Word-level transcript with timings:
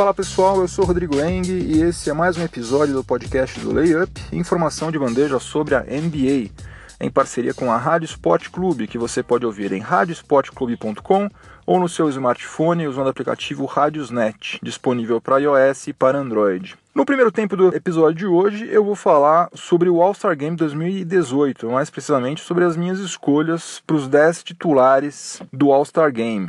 Fala 0.00 0.14
pessoal, 0.14 0.58
eu 0.62 0.66
sou 0.66 0.86
Rodrigo 0.86 1.20
Eng 1.20 1.46
e 1.46 1.82
esse 1.82 2.08
é 2.08 2.14
mais 2.14 2.38
um 2.38 2.42
episódio 2.42 2.94
do 2.94 3.04
podcast 3.04 3.60
do 3.60 3.70
Layup, 3.70 4.10
informação 4.32 4.90
de 4.90 4.98
bandeja 4.98 5.38
sobre 5.38 5.74
a 5.74 5.80
NBA, 5.82 6.48
em 6.98 7.10
parceria 7.10 7.52
com 7.52 7.70
a 7.70 7.76
Rádio 7.76 8.06
Sport 8.06 8.48
Clube, 8.48 8.86
que 8.86 8.96
você 8.96 9.22
pode 9.22 9.44
ouvir 9.44 9.72
em 9.72 9.78
radiosportclube.com 9.78 11.28
ou 11.66 11.78
no 11.78 11.86
seu 11.86 12.08
smartphone 12.08 12.88
usando 12.88 13.08
o 13.08 13.10
aplicativo 13.10 13.66
Radiosnet, 13.66 14.58
disponível 14.62 15.20
para 15.20 15.36
iOS 15.36 15.88
e 15.88 15.92
para 15.92 16.16
Android. 16.16 16.78
No 16.94 17.04
primeiro 17.04 17.30
tempo 17.30 17.54
do 17.54 17.68
episódio 17.68 18.16
de 18.16 18.26
hoje, 18.26 18.66
eu 18.72 18.82
vou 18.82 18.96
falar 18.96 19.50
sobre 19.52 19.90
o 19.90 20.00
All-Star 20.00 20.34
Game 20.34 20.56
2018, 20.56 21.68
mais 21.68 21.90
precisamente 21.90 22.40
sobre 22.40 22.64
as 22.64 22.74
minhas 22.74 23.00
escolhas 23.00 23.82
para 23.86 23.96
os 23.96 24.08
10 24.08 24.44
titulares 24.44 25.42
do 25.52 25.70
All-Star 25.70 26.10
Game 26.10 26.48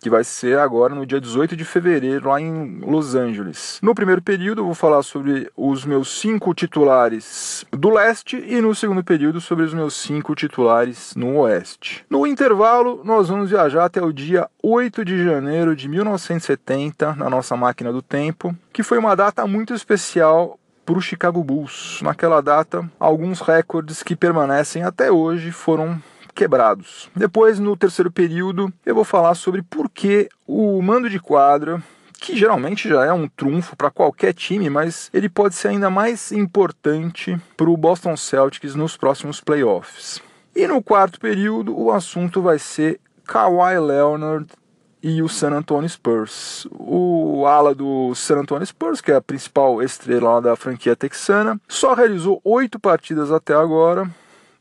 que 0.00 0.10
vai 0.10 0.24
ser 0.24 0.58
agora 0.58 0.94
no 0.94 1.06
dia 1.06 1.20
18 1.20 1.56
de 1.56 1.64
fevereiro, 1.64 2.28
lá 2.28 2.40
em 2.40 2.78
Los 2.80 3.14
Angeles. 3.14 3.78
No 3.82 3.94
primeiro 3.94 4.22
período, 4.22 4.60
eu 4.60 4.66
vou 4.66 4.74
falar 4.74 5.02
sobre 5.02 5.50
os 5.56 5.84
meus 5.84 6.20
cinco 6.20 6.54
titulares 6.54 7.64
do 7.70 7.90
leste 7.90 8.36
e 8.36 8.60
no 8.60 8.74
segundo 8.74 9.02
período, 9.02 9.40
sobre 9.40 9.64
os 9.64 9.74
meus 9.74 9.94
cinco 9.94 10.34
titulares 10.34 11.14
no 11.14 11.36
oeste. 11.38 12.04
No 12.08 12.26
intervalo, 12.26 13.02
nós 13.04 13.28
vamos 13.28 13.50
viajar 13.50 13.84
até 13.84 14.02
o 14.02 14.12
dia 14.12 14.48
8 14.62 15.04
de 15.04 15.24
janeiro 15.24 15.74
de 15.74 15.88
1970, 15.88 17.14
na 17.14 17.28
nossa 17.28 17.56
máquina 17.56 17.92
do 17.92 18.02
tempo, 18.02 18.54
que 18.72 18.82
foi 18.82 18.98
uma 18.98 19.14
data 19.14 19.46
muito 19.46 19.74
especial 19.74 20.58
para 20.84 20.96
o 20.96 21.02
Chicago 21.02 21.44
Bulls. 21.44 22.00
Naquela 22.02 22.40
data, 22.40 22.90
alguns 22.98 23.40
recordes 23.40 24.02
que 24.02 24.16
permanecem 24.16 24.82
até 24.82 25.12
hoje 25.12 25.52
foram 25.52 26.00
quebrados. 26.38 27.10
Depois, 27.16 27.58
no 27.58 27.76
terceiro 27.76 28.12
período, 28.12 28.72
eu 28.86 28.94
vou 28.94 29.02
falar 29.02 29.34
sobre 29.34 29.60
por 29.60 29.90
que 29.90 30.28
o 30.46 30.80
mando 30.80 31.10
de 31.10 31.18
quadra 31.18 31.82
que 32.20 32.36
geralmente 32.36 32.88
já 32.88 33.04
é 33.04 33.12
um 33.12 33.28
trunfo 33.28 33.76
para 33.76 33.90
qualquer 33.90 34.32
time, 34.32 34.70
mas 34.70 35.10
ele 35.12 35.28
pode 35.28 35.56
ser 35.56 35.68
ainda 35.68 35.90
mais 35.90 36.30
importante 36.30 37.36
para 37.56 37.68
o 37.68 37.76
Boston 37.76 38.16
Celtics 38.16 38.76
nos 38.76 38.96
próximos 38.96 39.40
playoffs. 39.40 40.20
E 40.54 40.66
no 40.66 40.80
quarto 40.80 41.18
período, 41.18 41.76
o 41.76 41.90
assunto 41.92 42.40
vai 42.40 42.58
ser 42.58 43.00
Kawhi 43.24 43.78
Leonard 43.78 44.46
e 45.02 45.22
o 45.22 45.28
San 45.28 45.50
Antonio 45.50 45.88
Spurs. 45.88 46.66
O 46.72 47.46
ala 47.46 47.74
do 47.74 48.14
San 48.14 48.38
Antonio 48.38 48.66
Spurs, 48.66 49.00
que 49.00 49.12
é 49.12 49.16
a 49.16 49.20
principal 49.20 49.82
estrela 49.82 50.40
da 50.40 50.56
franquia 50.56 50.96
texana, 50.96 51.60
só 51.68 51.94
realizou 51.94 52.40
oito 52.44 52.78
partidas 52.80 53.30
até 53.30 53.54
agora, 53.54 54.08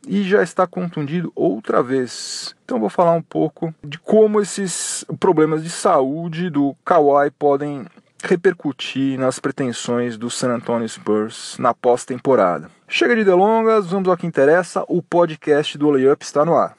e 0.08 0.24
já 0.24 0.42
está 0.42 0.66
contundido 0.66 1.32
outra 1.36 1.84
vez. 1.84 2.56
Então 2.66 2.80
vou 2.80 2.90
falar 2.90 3.14
um 3.14 3.22
pouco 3.22 3.74
de 3.84 4.00
como 4.00 4.42
esses 4.42 5.06
problemas 5.20 5.64
de 5.64 5.70
saúde 5.70 6.50
do 6.50 6.76
Kawhi 6.84 7.30
podem 7.32 7.86
repercutir 8.24 9.20
nas 9.20 9.40
pretensões 9.40 10.18
do 10.18 10.30
San 10.30 10.56
Antonio 10.56 10.88
Spurs 10.88 11.56
na 11.60 11.74
pós-temporada. 11.74 12.70
Chega 12.88 13.16
de 13.16 13.24
delongas, 13.24 13.88
vamos 13.88 14.10
ao 14.10 14.18
que 14.18 14.26
interessa, 14.26 14.84
o 14.88 15.02
podcast 15.02 15.78
do 15.78 15.90
Layup 15.90 16.24
está 16.24 16.44
no 16.44 16.56
ar. 16.56 16.76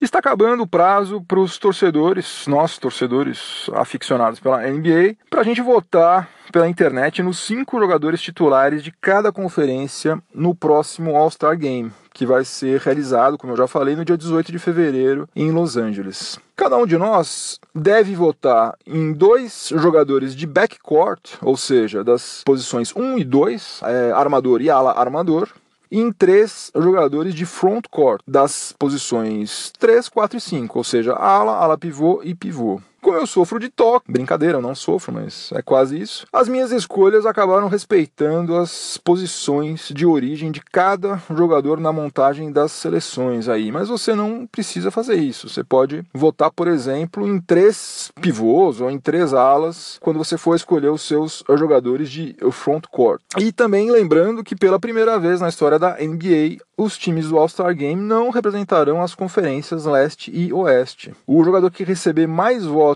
Está 0.00 0.18
acabando 0.18 0.62
o 0.62 0.66
prazo 0.66 1.20
para 1.20 1.38
os 1.38 1.58
torcedores, 1.58 2.46
nós 2.46 2.78
torcedores 2.78 3.68
aficionados 3.74 4.40
pela 4.40 4.66
NBA, 4.66 5.14
para 5.28 5.42
a 5.42 5.44
gente 5.44 5.60
votar 5.60 6.26
pela 6.50 6.66
internet 6.66 7.22
nos 7.22 7.38
cinco 7.40 7.78
jogadores 7.78 8.22
titulares 8.22 8.82
de 8.82 8.92
cada 8.92 9.30
conferência 9.30 10.18
no 10.34 10.54
próximo 10.54 11.14
All-Star 11.14 11.54
Game, 11.58 11.92
que 12.14 12.24
vai 12.24 12.46
ser 12.46 12.80
realizado, 12.80 13.36
como 13.36 13.52
eu 13.52 13.58
já 13.58 13.66
falei, 13.66 13.94
no 13.94 14.02
dia 14.02 14.16
18 14.16 14.50
de 14.50 14.58
fevereiro 14.58 15.28
em 15.36 15.50
Los 15.52 15.76
Angeles. 15.76 16.38
Cada 16.56 16.78
um 16.78 16.86
de 16.86 16.96
nós 16.96 17.60
deve 17.74 18.14
votar 18.14 18.76
em 18.86 19.12
dois 19.12 19.70
jogadores 19.76 20.34
de 20.34 20.46
backcourt, 20.46 21.34
ou 21.42 21.58
seja, 21.58 22.02
das 22.02 22.40
posições 22.46 22.90
1 22.96 23.18
e 23.18 23.24
2, 23.24 23.80
é, 23.84 24.12
armador 24.12 24.62
e 24.62 24.70
ala 24.70 24.98
armador, 24.98 25.50
em 25.90 26.12
três 26.12 26.70
jogadores 26.74 27.34
de 27.34 27.44
front 27.44 27.84
court, 27.90 28.22
das 28.26 28.72
posições 28.78 29.72
3, 29.78 30.08
4 30.08 30.38
e 30.38 30.40
5, 30.40 30.78
ou 30.78 30.84
seja, 30.84 31.14
ala, 31.14 31.56
ala 31.56 31.76
pivô 31.76 32.20
e 32.22 32.34
pivô. 32.34 32.80
Como 33.00 33.16
eu 33.16 33.26
sofro 33.26 33.58
de 33.58 33.68
toque, 33.68 34.10
brincadeira, 34.10 34.58
eu 34.58 34.62
não 34.62 34.74
sofro, 34.74 35.12
mas 35.12 35.50
é 35.54 35.62
quase 35.62 36.00
isso. 36.00 36.26
As 36.32 36.48
minhas 36.48 36.70
escolhas 36.70 37.26
acabaram 37.26 37.68
respeitando 37.68 38.56
as 38.56 38.98
posições 38.98 39.90
de 39.94 40.06
origem 40.06 40.50
de 40.50 40.60
cada 40.60 41.20
jogador 41.34 41.80
na 41.80 41.92
montagem 41.92 42.52
das 42.52 42.72
seleções 42.72 43.48
aí, 43.48 43.72
mas 43.72 43.88
você 43.88 44.14
não 44.14 44.46
precisa 44.46 44.90
fazer 44.90 45.16
isso. 45.16 45.48
Você 45.48 45.64
pode 45.64 46.04
votar, 46.12 46.50
por 46.50 46.68
exemplo, 46.68 47.26
em 47.26 47.40
três 47.40 48.10
pivôs 48.20 48.80
ou 48.80 48.90
em 48.90 48.98
três 48.98 49.32
alas 49.32 49.98
quando 50.00 50.18
você 50.18 50.36
for 50.36 50.54
escolher 50.54 50.88
os 50.88 51.02
seus 51.02 51.42
jogadores 51.56 52.10
de 52.10 52.36
front 52.52 52.84
court. 52.90 53.20
E 53.38 53.52
também 53.52 53.90
lembrando 53.90 54.44
que 54.44 54.56
pela 54.56 54.78
primeira 54.78 55.18
vez 55.18 55.40
na 55.40 55.48
história 55.48 55.78
da 55.78 55.96
NBA, 55.96 56.58
os 56.76 56.96
times 56.96 57.28
do 57.28 57.38
All-Star 57.38 57.74
Game 57.74 58.00
não 58.00 58.30
representarão 58.30 59.02
as 59.02 59.14
conferências 59.14 59.84
leste 59.84 60.30
e 60.34 60.52
oeste. 60.52 61.12
O 61.26 61.44
jogador 61.44 61.70
que 61.70 61.84
receber 61.84 62.26
mais 62.26 62.64
votos 62.64 62.89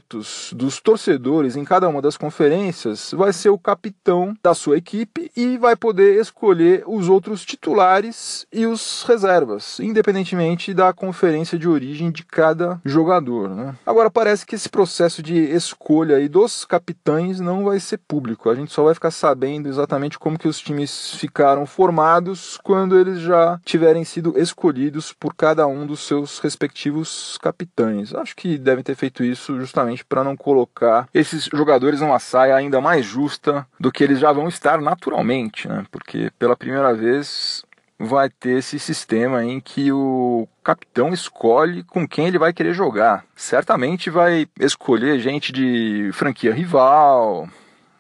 dos 0.53 0.81
torcedores 0.81 1.56
em 1.56 1.65
cada 1.65 1.88
uma 1.88 2.03
das 2.03 2.16
conferências 2.16 3.12
vai 3.12 3.32
ser 3.32 3.50
o 3.50 3.59
capitão 3.59 4.37
da 4.43 4.55
sua 4.55 4.77
equipe 4.77 5.31
e 5.37 5.56
vai 5.59 5.77
poder 5.77 6.21
escolher 6.21 6.84
os 6.87 7.09
outros 7.09 7.44
titulares 7.44 8.47
e 8.53 8.66
os 8.66 9.05
reservas, 9.06 9.78
independentemente 9.81 10.75
da 10.75 10.93
conferência 10.93 11.59
de 11.59 11.69
origem 11.69 12.10
de 12.10 12.25
cada 12.25 12.81
jogador. 12.84 13.50
Né? 13.50 13.75
Agora 13.87 14.10
parece 14.10 14.47
que 14.47 14.55
esse 14.55 14.69
processo 14.69 15.22
de 15.22 15.34
escolha 15.34 16.16
aí 16.16 16.28
dos 16.28 16.65
capitães 16.65 17.41
não 17.41 17.65
vai 17.65 17.81
ser 17.81 17.99
público. 17.99 18.50
A 18.50 18.55
gente 18.55 18.72
só 18.72 18.84
vai 18.84 18.94
ficar 18.94 19.11
sabendo 19.11 19.69
exatamente 19.69 20.19
como 20.19 20.38
que 20.38 20.49
os 20.49 20.59
times 20.59 21.15
ficaram 21.15 21.66
formados 21.66 22.59
quando 22.62 22.99
eles 22.99 23.21
já 23.21 23.61
tiverem 23.65 24.05
sido 24.05 24.38
escolhidos 24.38 25.12
por 25.12 25.34
cada 25.34 25.66
um 25.66 25.87
dos 25.87 26.00
seus 26.00 26.38
respectivos 26.38 27.38
capitães. 27.41 28.15
Acho 28.15 28.34
que 28.37 28.59
devem 28.59 28.84
ter 28.84 28.94
feito 28.94 29.22
isso 29.22 29.59
justamente 29.59 29.84
para 30.03 30.25
não 30.25 30.37
colocar 30.37 31.09
esses 31.12 31.45
jogadores 31.53 32.00
numa 32.00 32.19
saia 32.19 32.56
ainda 32.56 32.81
mais 32.81 33.05
justa 33.05 33.67
do 33.78 33.93
que 33.93 34.03
eles 34.03 34.19
já 34.19 34.33
vão 34.33 34.49
estar 34.49 34.81
naturalmente, 34.81 35.69
né? 35.69 35.84
Porque 35.91 36.31
pela 36.39 36.56
primeira 36.56 36.95
vez 36.95 37.65
vai 37.99 38.28
ter 38.28 38.59
esse 38.59 38.78
sistema 38.78 39.44
em 39.44 39.61
que 39.61 39.93
o 39.93 40.49
capitão 40.62 41.12
escolhe 41.12 41.83
com 41.84 42.06
quem 42.06 42.27
ele 42.27 42.39
vai 42.39 42.53
querer 42.53 42.75
jogar. 42.75 43.25
Certamente 43.37 44.11
vai 44.11 44.47
escolher 44.59 45.19
gente 45.21 45.53
de 45.53 46.11
franquia 46.12 46.53
rival, 46.53 47.49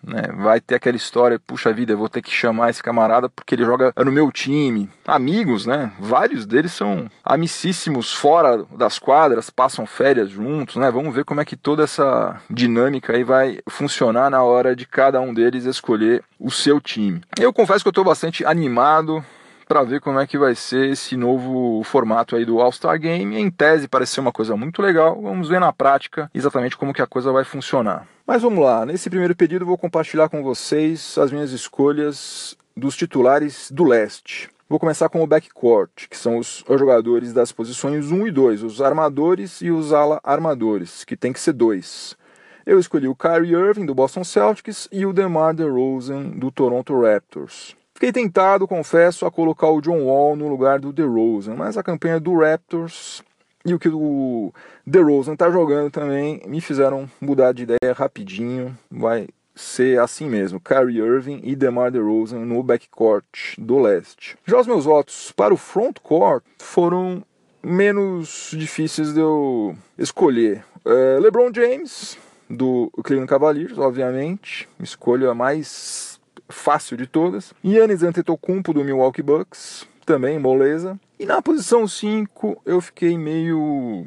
né? 0.06 0.22
Vai 0.36 0.60
ter 0.60 0.76
aquela 0.76 0.96
história, 0.96 1.38
puxa 1.38 1.72
vida, 1.72 1.92
eu 1.92 1.98
vou 1.98 2.08
ter 2.08 2.22
que 2.22 2.30
chamar 2.30 2.70
esse 2.70 2.82
camarada 2.82 3.28
porque 3.28 3.54
ele 3.54 3.64
joga 3.64 3.92
no 3.96 4.12
meu 4.12 4.30
time. 4.30 4.88
Amigos, 5.06 5.66
né? 5.66 5.92
Vários 5.98 6.46
deles 6.46 6.72
são 6.72 7.10
amicíssimos 7.24 8.12
fora 8.12 8.64
das 8.76 8.98
quadras, 8.98 9.50
passam 9.50 9.86
férias 9.86 10.30
juntos, 10.30 10.76
né? 10.76 10.90
Vamos 10.90 11.14
ver 11.14 11.24
como 11.24 11.40
é 11.40 11.44
que 11.44 11.56
toda 11.56 11.84
essa 11.84 12.40
dinâmica 12.50 13.14
aí 13.14 13.24
vai 13.24 13.58
funcionar 13.68 14.30
na 14.30 14.42
hora 14.42 14.74
de 14.74 14.86
cada 14.86 15.20
um 15.20 15.32
deles 15.32 15.64
escolher 15.64 16.22
o 16.38 16.50
seu 16.50 16.80
time. 16.80 17.20
Eu 17.38 17.52
confesso 17.52 17.82
que 17.84 17.88
eu 17.88 17.92
estou 17.92 18.04
bastante 18.04 18.44
animado 18.44 19.24
para 19.66 19.82
ver 19.82 20.00
como 20.00 20.20
é 20.20 20.26
que 20.26 20.38
vai 20.38 20.54
ser 20.54 20.90
esse 20.90 21.16
novo 21.16 21.82
formato 21.84 22.36
aí 22.36 22.44
do 22.44 22.60
All-Star 22.60 22.98
Game. 22.98 23.36
Em 23.36 23.50
tese 23.50 23.88
parece 23.88 24.12
ser 24.12 24.20
uma 24.20 24.32
coisa 24.32 24.56
muito 24.56 24.82
legal. 24.82 25.20
Vamos 25.20 25.48
ver 25.48 25.60
na 25.60 25.72
prática 25.72 26.30
exatamente 26.34 26.76
como 26.76 26.92
que 26.92 27.02
a 27.02 27.06
coisa 27.06 27.32
vai 27.32 27.44
funcionar. 27.44 28.06
Mas 28.26 28.40
vamos 28.40 28.64
lá, 28.64 28.86
nesse 28.86 29.10
primeiro 29.10 29.36
período 29.36 29.66
vou 29.66 29.76
compartilhar 29.76 30.30
com 30.30 30.42
vocês 30.42 31.18
as 31.18 31.30
minhas 31.30 31.52
escolhas 31.52 32.56
dos 32.74 32.96
titulares 32.96 33.70
do 33.70 33.84
leste. 33.84 34.48
Vou 34.66 34.78
começar 34.78 35.10
com 35.10 35.22
o 35.22 35.26
backcourt, 35.26 36.08
que 36.08 36.16
são 36.16 36.38
os 36.38 36.64
jogadores 36.66 37.34
das 37.34 37.52
posições 37.52 38.10
1 38.10 38.26
e 38.26 38.30
2, 38.30 38.62
os 38.62 38.80
armadores 38.80 39.60
e 39.60 39.70
os 39.70 39.92
ala 39.92 40.22
armadores, 40.24 41.04
que 41.04 41.18
tem 41.18 41.34
que 41.34 41.38
ser 41.38 41.52
dois. 41.52 42.16
Eu 42.64 42.80
escolhi 42.80 43.06
o 43.06 43.14
Kyrie 43.14 43.52
Irving 43.52 43.84
do 43.84 43.94
Boston 43.94 44.24
Celtics 44.24 44.88
e 44.90 45.04
o 45.04 45.12
DeMar 45.12 45.54
DeRozan 45.54 46.30
do 46.30 46.50
Toronto 46.50 46.98
Raptors. 46.98 47.76
Fiquei 47.92 48.10
tentado, 48.10 48.66
confesso, 48.66 49.26
a 49.26 49.30
colocar 49.30 49.68
o 49.68 49.82
John 49.82 50.02
Wall 50.02 50.34
no 50.34 50.48
lugar 50.48 50.80
do 50.80 50.94
DeRozan, 50.94 51.56
mas 51.56 51.76
a 51.76 51.82
campanha 51.82 52.18
do 52.18 52.38
Raptors 52.38 53.22
e 53.64 53.72
o 53.72 53.78
que 53.78 53.88
o 53.88 54.52
DeRozan 54.86 55.36
tá 55.36 55.50
jogando 55.50 55.90
também 55.90 56.42
me 56.46 56.60
fizeram 56.60 57.08
mudar 57.20 57.52
de 57.52 57.62
ideia 57.62 57.94
rapidinho. 57.94 58.76
Vai 58.90 59.28
ser 59.54 60.00
assim 60.00 60.28
mesmo, 60.28 60.60
Kyrie 60.60 60.98
Irving 60.98 61.40
e 61.44 61.54
DeMar 61.54 61.90
DeRozan 61.90 62.40
no 62.40 62.62
backcourt 62.62 63.54
do 63.56 63.78
leste. 63.78 64.36
Já 64.44 64.60
os 64.60 64.66
meus 64.66 64.84
votos 64.84 65.32
para 65.32 65.54
o 65.54 65.56
frontcourt 65.56 66.44
foram 66.58 67.22
menos 67.62 68.50
difíceis 68.52 69.14
de 69.14 69.20
eu 69.20 69.76
escolher. 69.96 70.64
É, 70.84 71.18
LeBron 71.20 71.50
James, 71.54 72.18
do 72.50 72.90
Cleveland 73.02 73.28
Cavaliers, 73.28 73.78
obviamente, 73.78 74.68
escolha 74.80 75.32
mais 75.32 76.20
fácil 76.48 76.96
de 76.96 77.06
todas. 77.06 77.54
Yannis 77.64 78.02
Antetokounmpo, 78.02 78.74
do 78.74 78.84
Milwaukee 78.84 79.22
Bucks, 79.22 79.86
também 80.04 80.38
moleza. 80.38 80.98
E 81.18 81.26
na 81.26 81.40
posição 81.40 81.86
5 81.86 82.62
eu 82.64 82.80
fiquei 82.80 83.16
meio 83.16 84.06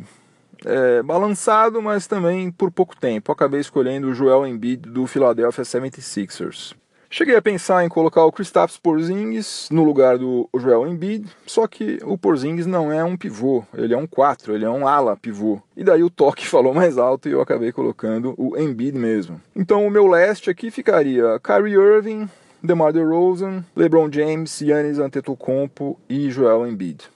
é, 0.66 1.02
balançado, 1.04 1.82
mas 1.82 2.08
também 2.08 2.52
por 2.52 2.72
pouco 2.72 2.96
tempo. 2.96 3.32
Acabei 3.32 3.60
escolhendo 3.60 4.08
o 4.08 4.14
Joel 4.14 4.46
Embiid 4.46 4.90
do 4.90 5.08
Philadelphia 5.08 5.64
76ers. 5.64 6.76
Cheguei 7.10 7.38
a 7.38 7.42
pensar 7.42 7.86
em 7.86 7.90
colocar 7.90 8.26
o 8.26 8.32
Kristaps 8.32 8.78
Porzingis 8.78 9.70
no 9.72 9.86
lugar 9.86 10.18
do 10.18 10.50
Joel 10.54 10.86
Embiid, 10.86 11.26
só 11.46 11.66
que 11.66 12.00
o 12.04 12.18
Porzingis 12.18 12.66
não 12.66 12.92
é 12.92 13.02
um 13.02 13.16
pivô, 13.16 13.64
ele 13.74 13.94
é 13.94 13.98
um 13.98 14.06
4, 14.06 14.54
ele 14.54 14.66
é 14.66 14.70
um 14.70 14.86
ala 14.86 15.16
pivô. 15.16 15.62
E 15.76 15.86
daí 15.86 16.04
o 16.04 16.10
toque 16.10 16.46
falou 16.48 16.74
mais 16.74 16.98
alto 16.98 17.30
e 17.30 17.32
eu 17.32 17.40
acabei 17.40 17.72
colocando 17.72 18.36
o 18.38 18.58
Embiid 18.58 18.98
mesmo. 18.98 19.42
Então 19.56 19.88
o 19.88 19.90
meu 19.90 20.06
leste 20.06 20.50
aqui 20.50 20.70
ficaria 20.70 21.40
Kyrie 21.40 21.76
Irving, 21.76 22.28
DeMar 22.64 22.92
DeRozan, 22.92 23.64
LeBron 23.76 24.12
James, 24.12 24.58
Giannis 24.60 25.00
Antetokounmpo 25.00 26.00
e 26.10 26.30
Joel 26.30 26.68
Embiid. 26.68 27.10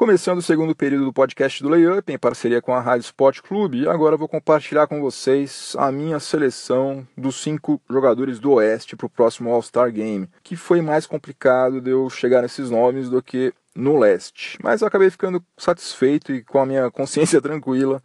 Começando 0.00 0.38
o 0.38 0.42
segundo 0.42 0.74
período 0.74 1.04
do 1.04 1.12
podcast 1.12 1.62
do 1.62 1.68
Layup, 1.68 2.10
em 2.10 2.16
parceria 2.16 2.62
com 2.62 2.72
a 2.72 2.80
Rádio 2.80 3.04
Sport 3.04 3.42
Clube, 3.42 3.86
agora 3.86 4.16
vou 4.16 4.26
compartilhar 4.26 4.86
com 4.86 4.98
vocês 4.98 5.76
a 5.76 5.92
minha 5.92 6.18
seleção 6.18 7.06
dos 7.14 7.36
cinco 7.36 7.78
jogadores 7.88 8.38
do 8.38 8.52
Oeste 8.52 8.96
para 8.96 9.04
o 9.04 9.10
próximo 9.10 9.50
All-Star 9.50 9.92
Game, 9.92 10.26
que 10.42 10.56
foi 10.56 10.80
mais 10.80 11.06
complicado 11.06 11.82
de 11.82 11.90
eu 11.90 12.08
chegar 12.08 12.40
nesses 12.40 12.70
nomes 12.70 13.10
do 13.10 13.22
que 13.22 13.52
no 13.74 13.98
Leste. 13.98 14.56
Mas 14.62 14.80
eu 14.80 14.88
acabei 14.88 15.10
ficando 15.10 15.44
satisfeito 15.54 16.32
e 16.32 16.42
com 16.42 16.58
a 16.58 16.64
minha 16.64 16.90
consciência 16.90 17.38
tranquila 17.42 18.02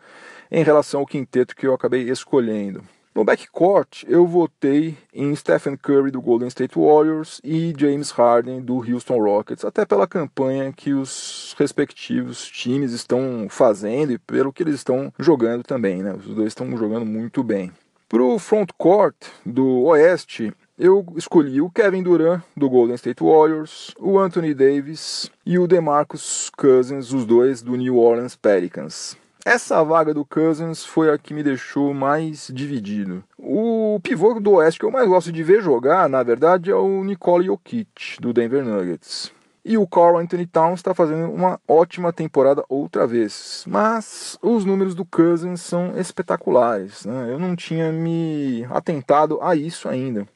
em 0.52 0.66
relação 0.66 1.00
ao 1.00 1.08
quinteto 1.08 1.56
que 1.56 1.66
eu 1.66 1.74
acabei 1.74 2.10
escolhendo. 2.10 2.84
No 3.16 3.24
backcourt, 3.24 4.04
eu 4.10 4.28
votei 4.28 4.98
em 5.14 5.34
Stephen 5.34 5.78
Curry 5.78 6.12
do 6.12 6.22
Golden 6.22 6.50
State 6.50 6.78
Warriors 6.78 7.40
e 7.46 7.74
James 7.78 8.12
Harden 8.12 8.60
do 8.60 8.76
Houston 8.76 9.18
Rockets, 9.18 9.64
até 9.64 9.86
pela 9.86 10.06
campanha 10.06 10.74
que 10.74 10.94
os 10.94 11.56
respectivos 11.58 12.46
times 12.46 12.92
estão 12.92 13.48
fazendo 13.50 14.12
e 14.12 14.18
pelo 14.18 14.52
que 14.52 14.64
eles 14.64 14.76
estão 14.76 15.14
jogando 15.18 15.64
também, 15.64 16.04
né? 16.04 16.14
Os 16.14 16.26
dois 16.26 16.48
estão 16.48 16.76
jogando 16.76 17.06
muito 17.06 17.42
bem. 17.42 17.72
Para 18.10 18.22
o 18.22 18.38
frontcourt 18.38 19.16
do 19.46 19.84
Oeste, 19.84 20.52
eu 20.78 21.06
escolhi 21.16 21.62
o 21.62 21.70
Kevin 21.70 22.04
Durant 22.04 22.44
do 22.54 22.70
Golden 22.70 22.96
State 22.96 23.24
Warriors, 23.24 23.96
o 23.98 24.20
Anthony 24.20 24.54
Davis 24.54 25.32
e 25.46 25.58
o 25.58 25.66
DeMarcus 25.66 26.52
Cousins, 26.58 27.14
os 27.14 27.26
dois 27.26 27.62
do 27.62 27.78
New 27.78 27.98
Orleans 27.98 28.36
Pelicans. 28.36 29.18
Essa 29.48 29.84
vaga 29.84 30.12
do 30.12 30.26
Cousins 30.26 30.84
foi 30.84 31.12
a 31.12 31.20
que 31.20 31.32
me 31.32 31.44
deixou 31.44 31.94
mais 31.94 32.50
dividido. 32.52 33.24
O 33.38 34.00
pivô 34.02 34.40
do 34.40 34.54
Oeste 34.54 34.80
que 34.80 34.86
eu 34.88 34.92
mais 34.92 35.08
gosto 35.08 35.32
de 35.32 35.44
ver 35.44 35.62
jogar, 35.62 36.10
na 36.10 36.24
verdade, 36.24 36.72
é 36.72 36.76
o 36.76 37.04
Nikola 37.04 37.44
Jokic, 37.44 38.20
do 38.20 38.34
Denver 38.34 38.66
Nuggets. 38.66 39.32
E 39.64 39.78
o 39.78 39.86
Carl 39.86 40.18
Anthony 40.18 40.48
Towns 40.48 40.80
está 40.80 40.96
fazendo 40.96 41.32
uma 41.32 41.60
ótima 41.68 42.12
temporada 42.12 42.66
outra 42.68 43.06
vez. 43.06 43.64
Mas 43.68 44.36
os 44.42 44.66
números 44.66 44.96
do 44.96 45.06
Cousins 45.06 45.62
são 45.62 45.96
espetaculares. 45.96 47.06
Né? 47.06 47.32
Eu 47.32 47.38
não 47.38 47.56
tinha 47.56 47.92
me 47.92 48.66
atentado 48.72 49.40
a 49.44 49.56
isso 49.56 49.88
ainda. 49.88 50.28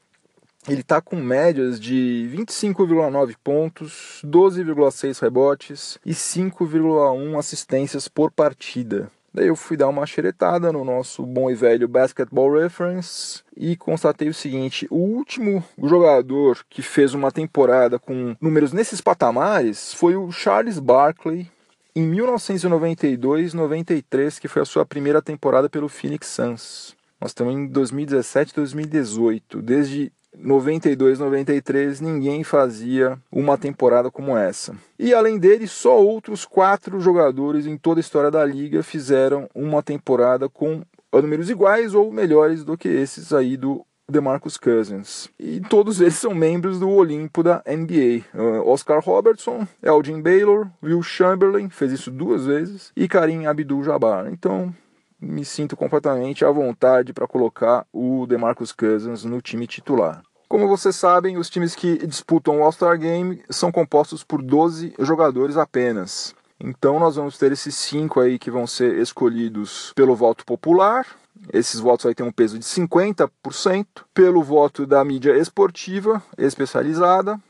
Ele 0.68 0.82
está 0.82 1.00
com 1.00 1.16
médias 1.16 1.80
de 1.80 2.30
25,9 2.34 3.34
pontos, 3.42 4.20
12,6 4.24 5.20
rebotes 5.20 5.98
e 6.04 6.12
5,1 6.12 7.38
assistências 7.38 8.08
por 8.08 8.30
partida. 8.30 9.10
Daí 9.32 9.46
eu 9.46 9.54
fui 9.54 9.76
dar 9.76 9.86
uma 9.88 10.04
xeretada 10.06 10.72
no 10.72 10.84
nosso 10.84 11.24
bom 11.24 11.48
e 11.50 11.54
velho 11.54 11.86
Basketball 11.86 12.52
Reference 12.52 13.44
e 13.56 13.76
constatei 13.76 14.28
o 14.28 14.34
seguinte: 14.34 14.88
o 14.90 14.96
último 14.96 15.62
jogador 15.78 16.58
que 16.68 16.82
fez 16.82 17.14
uma 17.14 17.30
temporada 17.30 17.96
com 17.98 18.34
números 18.40 18.72
nesses 18.72 19.00
patamares 19.00 19.94
foi 19.94 20.16
o 20.16 20.32
Charles 20.32 20.80
Barkley 20.80 21.48
em 21.94 22.10
1992-93, 22.10 24.40
que 24.40 24.48
foi 24.48 24.62
a 24.62 24.66
sua 24.66 24.84
primeira 24.84 25.22
temporada 25.22 25.70
pelo 25.70 25.88
Phoenix 25.88 26.26
Suns. 26.26 26.96
Nós 27.20 27.30
estamos 27.30 27.54
em 27.54 27.68
2017 27.68 28.52
2018. 28.54 29.62
Desde 29.62 30.12
92, 30.36 31.18
93, 31.18 32.00
ninguém 32.00 32.44
fazia 32.44 33.18
uma 33.30 33.58
temporada 33.58 34.10
como 34.10 34.36
essa. 34.36 34.74
E 34.98 35.12
além 35.12 35.38
dele, 35.38 35.66
só 35.66 36.00
outros 36.00 36.44
quatro 36.44 37.00
jogadores 37.00 37.66
em 37.66 37.76
toda 37.76 38.00
a 38.00 38.02
história 38.02 38.30
da 38.30 38.44
liga 38.44 38.82
fizeram 38.82 39.48
uma 39.54 39.82
temporada 39.82 40.48
com 40.48 40.82
números 41.12 41.50
iguais 41.50 41.94
ou 41.94 42.12
melhores 42.12 42.64
do 42.64 42.78
que 42.78 42.88
esses 42.88 43.32
aí 43.32 43.56
do 43.56 43.84
DeMarcus 44.10 44.56
Cousins. 44.56 45.28
E 45.38 45.60
todos 45.60 46.00
eles 46.00 46.14
são 46.14 46.34
membros 46.34 46.78
do 46.78 46.88
Olimpo 46.88 47.42
da 47.42 47.62
NBA. 47.66 48.24
Uh, 48.34 48.68
Oscar 48.68 49.00
Robertson, 49.00 49.66
Elgin 49.82 50.20
Baylor, 50.20 50.68
Will 50.82 51.02
Chamberlain, 51.02 51.68
fez 51.68 51.92
isso 51.92 52.10
duas 52.10 52.46
vezes, 52.46 52.92
e 52.96 53.08
Karim 53.08 53.46
Abdul-Jabbar. 53.46 54.28
Então, 54.28 54.74
me 55.20 55.44
sinto 55.44 55.76
completamente 55.76 56.44
à 56.44 56.50
vontade 56.50 57.12
para 57.12 57.28
colocar 57.28 57.86
o 57.92 58.26
DeMarcus 58.26 58.72
Cousins 58.72 59.24
no 59.24 59.40
time 59.42 59.66
titular. 59.66 60.22
Como 60.48 60.66
vocês 60.66 60.96
sabem, 60.96 61.36
os 61.36 61.48
times 61.48 61.76
que 61.76 62.04
disputam 62.06 62.58
o 62.58 62.64
All-Star 62.64 62.98
Game 62.98 63.42
são 63.48 63.70
compostos 63.70 64.24
por 64.24 64.42
12 64.42 64.94
jogadores 64.98 65.56
apenas. 65.56 66.34
Então 66.58 66.98
nós 66.98 67.16
vamos 67.16 67.38
ter 67.38 67.52
esses 67.52 67.74
cinco 67.76 68.20
aí 68.20 68.38
que 68.38 68.50
vão 68.50 68.66
ser 68.66 68.98
escolhidos 68.98 69.92
pelo 69.94 70.16
voto 70.16 70.44
popular. 70.44 71.06
Esses 71.52 71.80
votos 71.80 72.04
aí 72.04 72.14
têm 72.14 72.26
um 72.26 72.32
peso 72.32 72.58
de 72.58 72.64
50%, 72.64 73.86
pelo 74.12 74.42
voto 74.42 74.86
da 74.86 75.04
mídia 75.04 75.38
esportiva 75.38 76.22
especializada, 76.36 77.40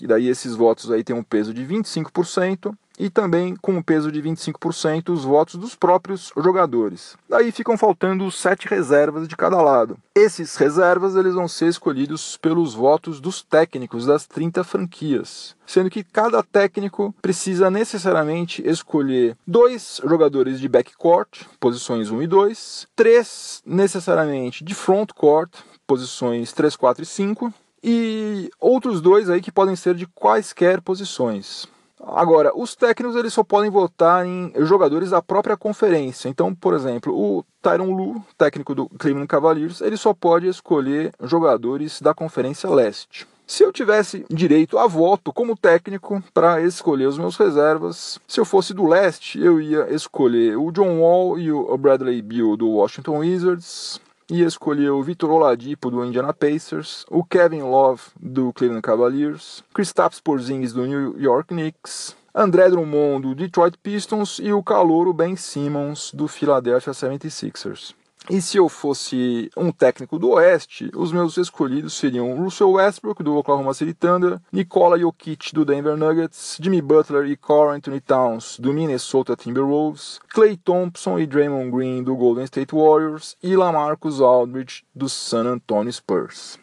e 0.00 0.06
daí 0.06 0.28
esses 0.28 0.54
votos 0.54 0.90
aí 0.90 1.04
têm 1.04 1.14
um 1.14 1.22
peso 1.22 1.52
de 1.52 1.64
25%, 1.64 2.74
e 2.98 3.10
também 3.10 3.56
com 3.56 3.72
um 3.72 3.82
peso 3.82 4.10
de 4.10 4.22
25% 4.22 5.10
os 5.10 5.24
votos 5.24 5.56
dos 5.56 5.74
próprios 5.74 6.32
jogadores. 6.36 7.16
Daí 7.28 7.50
ficam 7.50 7.76
faltando 7.76 8.30
sete 8.30 8.68
reservas 8.68 9.26
de 9.26 9.36
cada 9.36 9.60
lado. 9.60 9.98
Esses 10.14 10.56
reservas 10.56 11.16
eles 11.16 11.34
vão 11.34 11.48
ser 11.48 11.66
escolhidos 11.66 12.36
pelos 12.36 12.74
votos 12.74 13.20
dos 13.20 13.42
técnicos 13.42 14.06
das 14.06 14.26
30 14.26 14.62
franquias, 14.62 15.56
sendo 15.66 15.90
que 15.90 16.04
cada 16.04 16.42
técnico 16.42 17.14
precisa 17.20 17.70
necessariamente 17.70 18.62
escolher 18.66 19.36
dois 19.46 20.00
jogadores 20.04 20.60
de 20.60 20.68
backcourt, 20.68 21.44
posições 21.58 22.10
1 22.10 22.22
e 22.22 22.26
2, 22.26 22.86
três 22.94 23.62
necessariamente 23.66 24.62
de 24.62 24.74
frontcourt, 24.74 25.50
posições 25.86 26.52
3, 26.52 26.76
4 26.76 27.02
e 27.02 27.06
5, 27.06 27.54
e 27.82 28.50
outros 28.58 29.02
dois 29.02 29.28
aí 29.28 29.42
que 29.42 29.52
podem 29.52 29.76
ser 29.76 29.94
de 29.94 30.06
quaisquer 30.06 30.80
posições. 30.80 31.66
Agora, 32.06 32.52
os 32.54 32.76
técnicos 32.76 33.16
eles 33.16 33.32
só 33.32 33.42
podem 33.42 33.70
votar 33.70 34.26
em 34.26 34.52
jogadores 34.60 35.10
da 35.10 35.22
própria 35.22 35.56
conferência. 35.56 36.28
Então, 36.28 36.54
por 36.54 36.74
exemplo, 36.74 37.14
o 37.14 37.44
Tyron 37.62 37.94
Lu, 37.94 38.22
técnico 38.36 38.74
do 38.74 38.88
Cleveland 38.98 39.28
Cavaliers, 39.28 39.80
ele 39.80 39.96
só 39.96 40.12
pode 40.12 40.46
escolher 40.46 41.12
jogadores 41.22 42.00
da 42.00 42.12
Conferência 42.12 42.68
Leste. 42.68 43.26
Se 43.46 43.62
eu 43.62 43.70
tivesse 43.70 44.24
direito 44.30 44.78
a 44.78 44.86
voto 44.86 45.30
como 45.30 45.56
técnico 45.56 46.22
para 46.32 46.62
escolher 46.62 47.06
os 47.06 47.18
meus 47.18 47.36
reservas, 47.36 48.18
se 48.26 48.40
eu 48.40 48.44
fosse 48.44 48.72
do 48.72 48.86
leste, 48.86 49.38
eu 49.38 49.60
ia 49.60 49.92
escolher 49.92 50.56
o 50.56 50.72
John 50.72 51.00
Wall 51.00 51.38
e 51.38 51.52
o 51.52 51.76
Bradley 51.76 52.22
Beal 52.22 52.56
do 52.56 52.70
Washington 52.70 53.18
Wizards, 53.18 54.00
e 54.34 54.42
escolheu 54.42 54.98
o 54.98 55.02
Vitor 55.02 55.30
Oladipo 55.30 55.88
do 55.92 56.04
Indiana 56.04 56.34
Pacers, 56.34 57.06
o 57.08 57.22
Kevin 57.22 57.62
Love 57.62 58.02
do 58.20 58.52
Cleveland 58.52 58.82
Cavaliers, 58.82 59.62
Kristaps 59.72 60.20
Porzingis 60.20 60.72
do 60.72 60.84
New 60.84 61.16
York 61.16 61.54
Knicks, 61.54 62.16
André 62.34 62.68
Drummond 62.68 63.22
do 63.22 63.34
Detroit 63.36 63.76
Pistons 63.80 64.40
e 64.42 64.52
o 64.52 64.60
calouro 64.60 65.12
Ben 65.12 65.36
Simmons 65.36 66.10
do 66.12 66.26
Philadelphia 66.26 66.92
76ers. 66.92 67.94
E 68.30 68.40
se 68.40 68.56
eu 68.56 68.70
fosse 68.70 69.50
um 69.54 69.70
técnico 69.70 70.18
do 70.18 70.30
Oeste, 70.30 70.90
os 70.94 71.12
meus 71.12 71.36
escolhidos 71.36 71.92
seriam 71.92 72.34
Russell 72.34 72.72
Westbrook, 72.72 73.22
do 73.22 73.36
Oklahoma 73.36 73.74
City 73.74 73.92
Thunder, 73.92 74.40
Nikola 74.50 74.98
Jokic, 74.98 75.52
do 75.52 75.62
Denver 75.62 75.94
Nuggets, 75.94 76.56
Jimmy 76.58 76.80
Butler 76.80 77.26
e 77.26 77.36
Carl 77.36 77.70
Anthony 77.70 78.00
Towns, 78.00 78.58
do 78.58 78.72
Minnesota 78.72 79.36
Timberwolves, 79.36 80.20
Clay 80.32 80.56
Thompson 80.56 81.18
e 81.18 81.26
Draymond 81.26 81.70
Green, 81.70 82.02
do 82.02 82.16
Golden 82.16 82.44
State 82.44 82.74
Warriors, 82.74 83.36
e 83.42 83.54
Lamarcus 83.54 84.22
Aldridge, 84.22 84.84
do 84.94 85.06
San 85.06 85.46
Antonio 85.46 85.92
Spurs. 85.92 86.58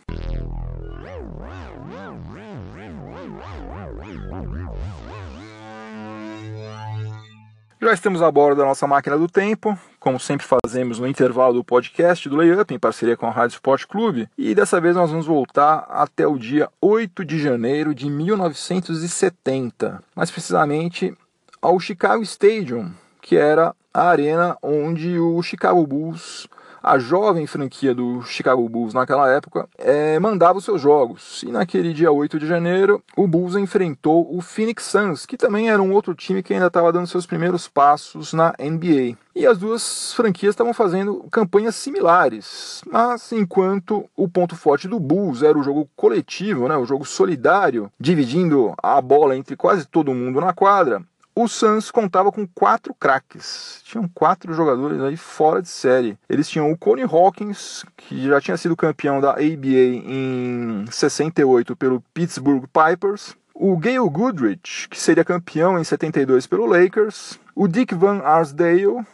Já 7.80 7.94
estamos 7.94 8.22
a 8.22 8.32
bordo 8.32 8.60
da 8.60 8.66
nossa 8.66 8.86
máquina 8.86 9.18
do 9.18 9.28
tempo, 9.28 9.78
como 10.02 10.20
sempre 10.20 10.48
fazemos 10.48 10.98
no 10.98 11.08
intervalo 11.08 11.54
do 11.54 11.64
podcast 11.64 12.28
do 12.28 12.36
Layup, 12.36 12.74
em 12.74 12.80
parceria 12.80 13.16
com 13.16 13.28
a 13.28 13.32
Rádio 13.32 13.54
Sport 13.54 13.86
Clube, 13.86 14.28
e 14.36 14.56
dessa 14.56 14.82
vez 14.82 14.96
nós 14.96 15.12
vamos 15.12 15.28
voltar 15.28 15.86
até 15.88 16.26
o 16.26 16.40
dia 16.40 16.68
8 16.82 17.24
de 17.24 17.40
janeiro 17.40 17.94
de 17.94 18.10
1970, 18.10 20.02
mais 20.16 20.32
precisamente 20.32 21.16
ao 21.62 21.80
Chicago 21.80 22.24
Stadium, 22.24 22.92
que 23.22 23.38
era 23.38 23.76
a 23.94 24.10
arena 24.10 24.58
onde 24.64 25.20
o 25.20 25.40
Chicago 25.44 25.86
Bulls 25.86 26.48
a 26.82 26.98
jovem 26.98 27.46
franquia 27.46 27.94
do 27.94 28.22
Chicago 28.24 28.68
Bulls 28.68 28.94
naquela 28.94 29.30
época, 29.30 29.68
é, 29.78 30.20
mandava 30.20 30.58
os 30.58 30.66
seus 30.66 30.82
jogos. 30.82 31.44
E 31.44 31.52
naquele 31.52 31.94
dia 31.94 32.12
8 32.12 32.40
de 32.40 32.48
janeiro, 32.48 33.04
o 33.16 33.28
Bulls 33.28 33.56
enfrentou 33.56 34.28
o 34.36 34.42
Phoenix 34.42 34.86
Suns, 34.86 35.26
que 35.26 35.38
também 35.38 35.70
era 35.70 35.82
um 35.82 35.92
outro 35.92 36.16
time 36.16 36.42
que 36.42 36.54
ainda 36.54 36.68
estava 36.68 36.92
dando 36.92 37.08
seus 37.08 37.26
primeiros 37.26 37.68
passos 37.68 38.34
na 38.34 38.54
NBA. 38.60 39.18
E 39.34 39.46
as 39.46 39.58
duas 39.58 40.14
franquias 40.14 40.54
estavam 40.54 40.74
fazendo 40.74 41.26
campanhas 41.32 41.76
similares, 41.76 42.82
mas 42.92 43.32
enquanto 43.32 44.06
o 44.16 44.28
ponto 44.28 44.58
forte 44.58 44.90
do 44.90 45.00
Bulls 45.00 45.42
era 45.42 45.58
o 45.58 45.64
jogo 45.64 45.88
coletivo, 45.96 46.68
né, 46.68 46.76
o 46.76 46.86
jogo 46.86 47.06
solidário, 47.06 47.90
dividindo 47.98 48.74
a 48.84 49.00
bola 49.00 49.38
entre 49.38 49.56
quase 49.56 49.86
todo 49.86 50.14
mundo 50.14 50.42
na 50.42 50.52
quadra, 50.52 51.02
o 51.36 51.48
Suns 51.48 51.90
contava 51.90 52.32
com 52.32 52.46
quatro 52.48 52.94
craques. 52.94 53.82
Tinham 53.84 54.08
quatro 54.08 54.54
jogadores 54.54 55.00
aí 55.02 55.16
fora 55.16 55.62
de 55.62 55.70
série. 55.70 56.18
Eles 56.30 56.50
tinham 56.50 56.72
o 56.72 56.78
Coney 56.78 57.06
Hawkins, 57.06 57.86
que 57.96 58.28
já 58.28 58.42
tinha 58.42 58.58
sido 58.58 58.76
campeão 58.76 59.22
da 59.22 59.32
ABA 59.32 60.02
em 60.06 60.86
68 60.90 61.76
pelo 61.76 62.02
Pittsburgh 62.14 62.66
Pipers. 62.68 63.36
O 63.54 63.78
Gayle 63.78 64.10
Goodrich, 64.10 64.90
que 64.90 65.00
seria 65.00 65.24
campeão 65.24 65.80
em 65.80 65.84
72 65.84 66.48
pelo 66.48 66.66
Lakers. 66.66 67.40
O 67.56 67.68
Dick 67.68 67.94
Van 67.96 68.20
Arsdale 68.20 69.06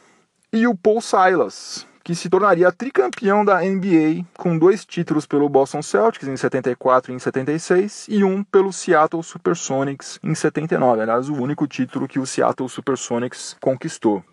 e 0.51 0.65
o 0.65 0.75
Paul 0.75 1.01
Silas, 1.01 1.85
que 2.07 2.15
se 2.15 2.29
tornaria 2.29 2.71
tricampeão 2.71 3.43
da 3.43 3.59
NBA 3.59 4.25
com 4.37 4.57
dois 4.57 4.85
títulos 4.85 5.25
pelo 5.25 5.49
Boston 5.49 5.81
Celtics 5.81 6.25
em 6.25 6.37
74 6.37 7.11
e 7.11 7.15
em 7.15 7.19
76 7.19 8.05
e 8.07 8.23
um 8.23 8.45
pelo 8.45 8.71
Seattle 8.71 9.21
Supersonics 9.21 10.17
em 10.23 10.33
79, 10.33 11.01
aliás, 11.01 11.27
o 11.27 11.33
único 11.33 11.67
título 11.67 12.07
que 12.07 12.17
o 12.17 12.25
Seattle 12.25 12.69
Supersonics 12.69 13.57
conquistou. 13.59 14.23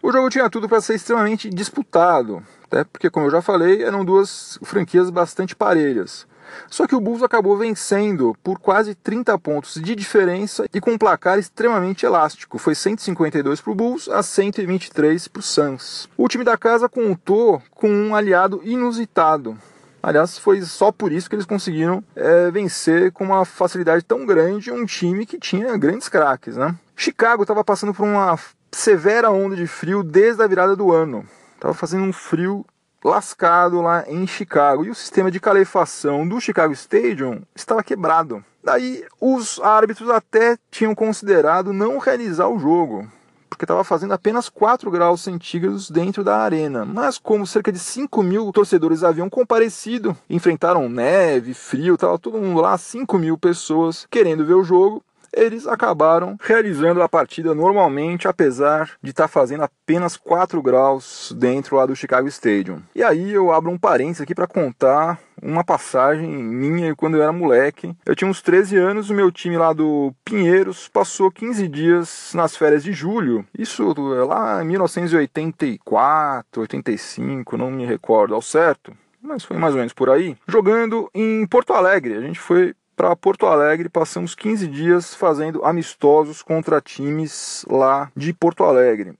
O 0.00 0.12
jogo 0.12 0.30
tinha 0.30 0.48
tudo 0.48 0.68
para 0.68 0.80
ser 0.80 0.94
extremamente 0.94 1.50
disputado, 1.50 2.44
até 2.62 2.84
porque, 2.84 3.10
como 3.10 3.26
eu 3.26 3.30
já 3.32 3.42
falei, 3.42 3.82
eram 3.82 4.04
duas 4.04 4.56
franquias 4.62 5.10
bastante 5.10 5.56
parelhas. 5.56 6.28
Só 6.68 6.86
que 6.86 6.94
o 6.94 7.00
Bulls 7.00 7.22
acabou 7.22 7.56
vencendo 7.56 8.36
por 8.42 8.58
quase 8.58 8.94
30 8.94 9.38
pontos 9.38 9.80
de 9.80 9.94
diferença 9.94 10.66
e 10.72 10.80
com 10.80 10.92
um 10.92 10.98
placar 10.98 11.38
extremamente 11.38 12.04
elástico. 12.04 12.58
Foi 12.58 12.74
152 12.74 13.60
para 13.60 13.72
o 13.72 13.74
Bulls 13.74 14.08
a 14.08 14.22
123 14.22 15.28
para 15.28 15.40
o 15.40 15.42
Suns. 15.42 16.08
O 16.16 16.28
time 16.28 16.44
da 16.44 16.56
casa 16.56 16.88
contou 16.88 17.62
com 17.74 17.88
um 17.88 18.14
aliado 18.14 18.60
inusitado. 18.64 19.56
Aliás, 20.02 20.38
foi 20.38 20.62
só 20.62 20.92
por 20.92 21.10
isso 21.10 21.28
que 21.28 21.34
eles 21.34 21.46
conseguiram 21.46 22.02
é, 22.14 22.48
vencer 22.50 23.10
com 23.10 23.24
uma 23.24 23.44
facilidade 23.44 24.04
tão 24.04 24.24
grande 24.24 24.70
um 24.70 24.84
time 24.84 25.26
que 25.26 25.36
tinha 25.36 25.76
grandes 25.76 26.08
craques. 26.08 26.56
Né? 26.56 26.74
Chicago 26.94 27.42
estava 27.42 27.64
passando 27.64 27.92
por 27.92 28.04
uma 28.04 28.38
severa 28.70 29.30
onda 29.30 29.56
de 29.56 29.66
frio 29.66 30.04
desde 30.04 30.42
a 30.42 30.46
virada 30.46 30.76
do 30.76 30.92
ano. 30.92 31.24
Estava 31.56 31.74
fazendo 31.74 32.04
um 32.04 32.12
frio 32.12 32.64
lascado 33.06 33.80
lá 33.80 34.04
em 34.08 34.26
Chicago 34.26 34.84
e 34.84 34.90
o 34.90 34.94
sistema 34.94 35.30
de 35.30 35.38
calefação 35.38 36.26
do 36.26 36.40
Chicago 36.40 36.72
Stadium 36.72 37.40
estava 37.54 37.82
quebrado. 37.82 38.44
Daí 38.64 39.04
os 39.20 39.60
árbitros 39.60 40.10
até 40.10 40.58
tinham 40.72 40.92
considerado 40.92 41.72
não 41.72 41.98
realizar 41.98 42.48
o 42.48 42.58
jogo, 42.58 43.06
porque 43.48 43.64
estava 43.64 43.84
fazendo 43.84 44.12
apenas 44.12 44.48
4 44.48 44.90
graus 44.90 45.20
centígrados 45.20 45.88
dentro 45.88 46.24
da 46.24 46.38
arena. 46.38 46.84
Mas 46.84 47.16
como 47.16 47.46
cerca 47.46 47.70
de 47.70 47.78
5 47.78 48.22
mil 48.24 48.50
torcedores 48.52 49.04
haviam 49.04 49.30
comparecido, 49.30 50.16
enfrentaram 50.28 50.88
neve, 50.88 51.54
frio, 51.54 51.94
estava 51.94 52.18
todo 52.18 52.38
mundo 52.38 52.60
lá, 52.60 52.76
5 52.76 53.16
mil 53.18 53.38
pessoas 53.38 54.04
querendo 54.10 54.44
ver 54.44 54.54
o 54.54 54.64
jogo, 54.64 55.00
eles 55.36 55.66
acabaram 55.66 56.36
realizando 56.40 57.02
a 57.02 57.08
partida 57.08 57.54
normalmente, 57.54 58.26
apesar 58.26 58.92
de 59.02 59.10
estar 59.10 59.24
tá 59.24 59.28
fazendo 59.28 59.64
apenas 59.64 60.16
4 60.16 60.62
graus 60.62 61.32
dentro 61.36 61.76
lá 61.76 61.84
do 61.84 61.94
Chicago 61.94 62.26
Stadium. 62.26 62.82
E 62.94 63.02
aí 63.02 63.32
eu 63.32 63.52
abro 63.52 63.70
um 63.70 63.78
parênteses 63.78 64.22
aqui 64.22 64.34
para 64.34 64.46
contar 64.46 65.20
uma 65.42 65.62
passagem 65.62 66.26
minha 66.26 66.96
quando 66.96 67.18
eu 67.18 67.22
era 67.22 67.32
moleque. 67.32 67.94
Eu 68.06 68.16
tinha 68.16 68.30
uns 68.30 68.40
13 68.40 68.76
anos, 68.78 69.10
o 69.10 69.14
meu 69.14 69.30
time 69.30 69.58
lá 69.58 69.74
do 69.74 70.14
Pinheiros 70.24 70.88
passou 70.88 71.30
15 71.30 71.68
dias 71.68 72.32
nas 72.34 72.56
férias 72.56 72.82
de 72.82 72.92
julho. 72.94 73.46
Isso 73.56 73.94
lá 74.26 74.62
em 74.62 74.66
1984, 74.66 76.62
85, 76.62 77.58
não 77.58 77.70
me 77.70 77.84
recordo 77.84 78.34
ao 78.34 78.40
certo 78.40 78.96
mas 79.26 79.44
foi 79.44 79.56
mais 79.56 79.74
ou 79.74 79.78
menos 79.78 79.92
por 79.92 80.08
aí, 80.08 80.36
jogando 80.46 81.10
em 81.12 81.44
Porto 81.48 81.72
Alegre. 81.72 82.14
A 82.14 82.20
gente 82.20 82.38
foi 82.38 82.76
para 82.96 83.14
Porto 83.14 83.46
Alegre, 83.46 83.90
passamos 83.90 84.34
15 84.34 84.66
dias 84.66 85.14
fazendo 85.14 85.62
amistosos 85.64 86.42
contra 86.42 86.80
times 86.80 87.64
lá 87.68 88.10
de 88.16 88.32
Porto 88.32 88.64
Alegre. 88.64 89.12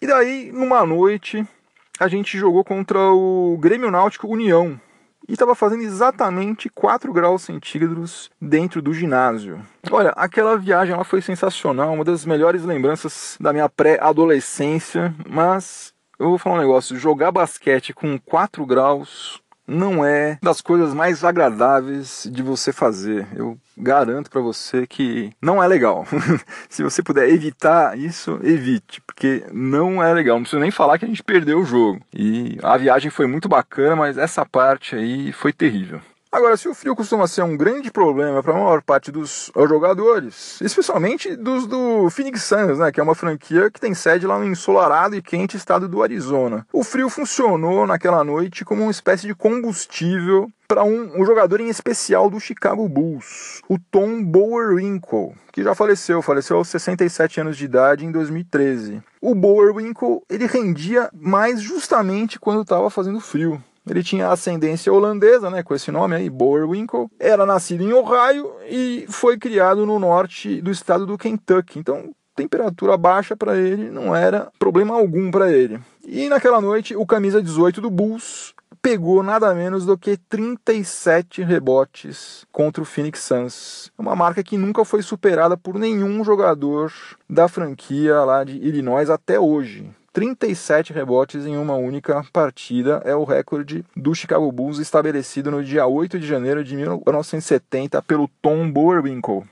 E 0.00 0.06
daí, 0.06 0.50
numa 0.50 0.86
noite, 0.86 1.46
a 2.00 2.08
gente 2.08 2.38
jogou 2.38 2.64
contra 2.64 2.98
o 2.98 3.58
Grêmio 3.60 3.90
Náutico 3.90 4.26
União. 4.26 4.80
E 5.28 5.32
estava 5.34 5.54
fazendo 5.54 5.82
exatamente 5.82 6.70
4 6.70 7.12
graus 7.12 7.42
centígrados 7.42 8.30
dentro 8.40 8.80
do 8.80 8.94
ginásio. 8.94 9.60
Olha, 9.90 10.10
aquela 10.16 10.56
viagem 10.56 10.94
ela 10.94 11.04
foi 11.04 11.20
sensacional, 11.20 11.92
uma 11.92 12.04
das 12.04 12.24
melhores 12.24 12.64
lembranças 12.64 13.36
da 13.38 13.52
minha 13.52 13.68
pré-adolescência. 13.68 15.14
Mas 15.28 15.92
eu 16.18 16.30
vou 16.30 16.38
falar 16.38 16.56
um 16.56 16.60
negócio: 16.60 16.96
jogar 16.96 17.30
basquete 17.30 17.92
com 17.92 18.18
4 18.18 18.64
graus 18.64 19.42
não 19.68 20.04
é 20.04 20.38
das 20.42 20.62
coisas 20.62 20.94
mais 20.94 21.22
agradáveis 21.22 22.26
de 22.32 22.42
você 22.42 22.72
fazer. 22.72 23.28
Eu 23.36 23.58
garanto 23.76 24.30
para 24.30 24.40
você 24.40 24.86
que 24.86 25.30
não 25.40 25.62
é 25.62 25.68
legal. 25.68 26.06
Se 26.68 26.82
você 26.82 27.02
puder 27.02 27.28
evitar 27.28 27.96
isso, 27.96 28.40
evite, 28.42 29.00
porque 29.02 29.44
não 29.52 30.02
é 30.02 30.12
legal. 30.12 30.36
Não 30.36 30.42
preciso 30.42 30.60
nem 30.60 30.70
falar 30.70 30.98
que 30.98 31.04
a 31.04 31.08
gente 31.08 31.22
perdeu 31.22 31.60
o 31.60 31.66
jogo. 31.66 32.00
E 32.12 32.58
a 32.62 32.76
viagem 32.76 33.10
foi 33.10 33.26
muito 33.26 33.48
bacana, 33.48 33.94
mas 33.94 34.16
essa 34.16 34.44
parte 34.44 34.96
aí 34.96 35.32
foi 35.32 35.52
terrível. 35.52 36.00
Agora, 36.30 36.56
se 36.56 36.68
o 36.68 36.74
frio 36.74 36.94
costuma 36.94 37.26
ser 37.26 37.42
um 37.42 37.56
grande 37.56 37.90
problema 37.90 38.42
para 38.42 38.52
a 38.52 38.56
maior 38.56 38.82
parte 38.82 39.10
dos 39.10 39.50
jogadores, 39.56 40.60
especialmente 40.60 41.34
dos 41.34 41.66
do 41.66 42.10
Phoenix 42.10 42.42
Suns, 42.42 42.78
né, 42.78 42.92
que 42.92 43.00
é 43.00 43.02
uma 43.02 43.14
franquia 43.14 43.70
que 43.70 43.80
tem 43.80 43.94
sede 43.94 44.26
lá 44.26 44.38
no 44.38 44.44
ensolarado 44.44 45.16
e 45.16 45.22
quente 45.22 45.56
estado 45.56 45.88
do 45.88 46.02
Arizona, 46.02 46.66
o 46.72 46.84
frio 46.84 47.08
funcionou 47.08 47.86
naquela 47.86 48.22
noite 48.22 48.64
como 48.64 48.82
uma 48.82 48.90
espécie 48.90 49.26
de 49.26 49.34
combustível 49.34 50.50
para 50.68 50.84
um, 50.84 51.18
um, 51.18 51.24
jogador 51.24 51.60
em 51.60 51.68
especial 51.70 52.28
do 52.28 52.38
Chicago 52.38 52.86
Bulls, 52.86 53.62
o 53.66 53.78
Tom 53.78 54.22
Bowerwinkle, 54.22 55.34
que 55.50 55.62
já 55.62 55.74
faleceu, 55.74 56.20
faleceu 56.20 56.58
aos 56.58 56.68
67 56.68 57.40
anos 57.40 57.56
de 57.56 57.64
idade 57.64 58.04
em 58.04 58.12
2013. 58.12 59.02
O 59.18 59.34
Bowerwinkle 59.34 60.20
ele 60.28 60.46
rendia 60.46 61.08
mais 61.14 61.62
justamente 61.62 62.38
quando 62.38 62.60
estava 62.60 62.90
fazendo 62.90 63.18
frio. 63.18 63.62
Ele 63.90 64.02
tinha 64.02 64.28
ascendência 64.28 64.92
holandesa, 64.92 65.50
né, 65.50 65.62
com 65.62 65.74
esse 65.74 65.90
nome 65.90 66.16
aí, 66.16 66.30
Boerwinkle. 66.30 67.08
Era 67.18 67.46
nascido 67.46 67.82
em 67.82 67.92
Ohio 67.92 68.52
e 68.68 69.06
foi 69.08 69.38
criado 69.38 69.86
no 69.86 69.98
norte 69.98 70.60
do 70.60 70.70
estado 70.70 71.06
do 71.06 71.18
Kentucky. 71.18 71.78
Então, 71.78 72.10
temperatura 72.34 72.96
baixa 72.96 73.36
para 73.36 73.56
ele 73.56 73.90
não 73.90 74.14
era 74.14 74.50
problema 74.58 74.94
algum 74.94 75.30
para 75.30 75.50
ele. 75.50 75.80
E 76.06 76.28
naquela 76.28 76.60
noite, 76.60 76.94
o 76.94 77.04
camisa 77.04 77.42
18 77.42 77.80
do 77.80 77.90
Bulls 77.90 78.54
pegou 78.80 79.22
nada 79.22 79.52
menos 79.54 79.84
do 79.84 79.98
que 79.98 80.16
37 80.16 81.42
rebotes 81.42 82.46
contra 82.52 82.82
o 82.82 82.86
Phoenix 82.86 83.20
Suns. 83.20 83.90
Uma 83.98 84.14
marca 84.14 84.42
que 84.42 84.56
nunca 84.56 84.84
foi 84.84 85.02
superada 85.02 85.56
por 85.56 85.78
nenhum 85.78 86.22
jogador 86.24 86.92
da 87.28 87.48
franquia 87.48 88.22
lá 88.24 88.44
de 88.44 88.56
Illinois 88.56 89.10
até 89.10 89.38
hoje. 89.38 89.90
37 90.12 90.92
rebotes 90.92 91.46
em 91.46 91.56
uma 91.56 91.74
única 91.74 92.24
partida 92.32 93.02
é 93.04 93.14
o 93.14 93.24
recorde 93.24 93.84
do 93.94 94.14
Chicago 94.14 94.50
Bulls 94.50 94.78
estabelecido 94.78 95.50
no 95.50 95.62
dia 95.62 95.86
8 95.86 96.18
de 96.18 96.26
janeiro 96.26 96.64
de 96.64 96.74
1970 96.74 98.00
pelo 98.02 98.28
Tom 98.40 98.70
Boerwinkle. 98.70 99.44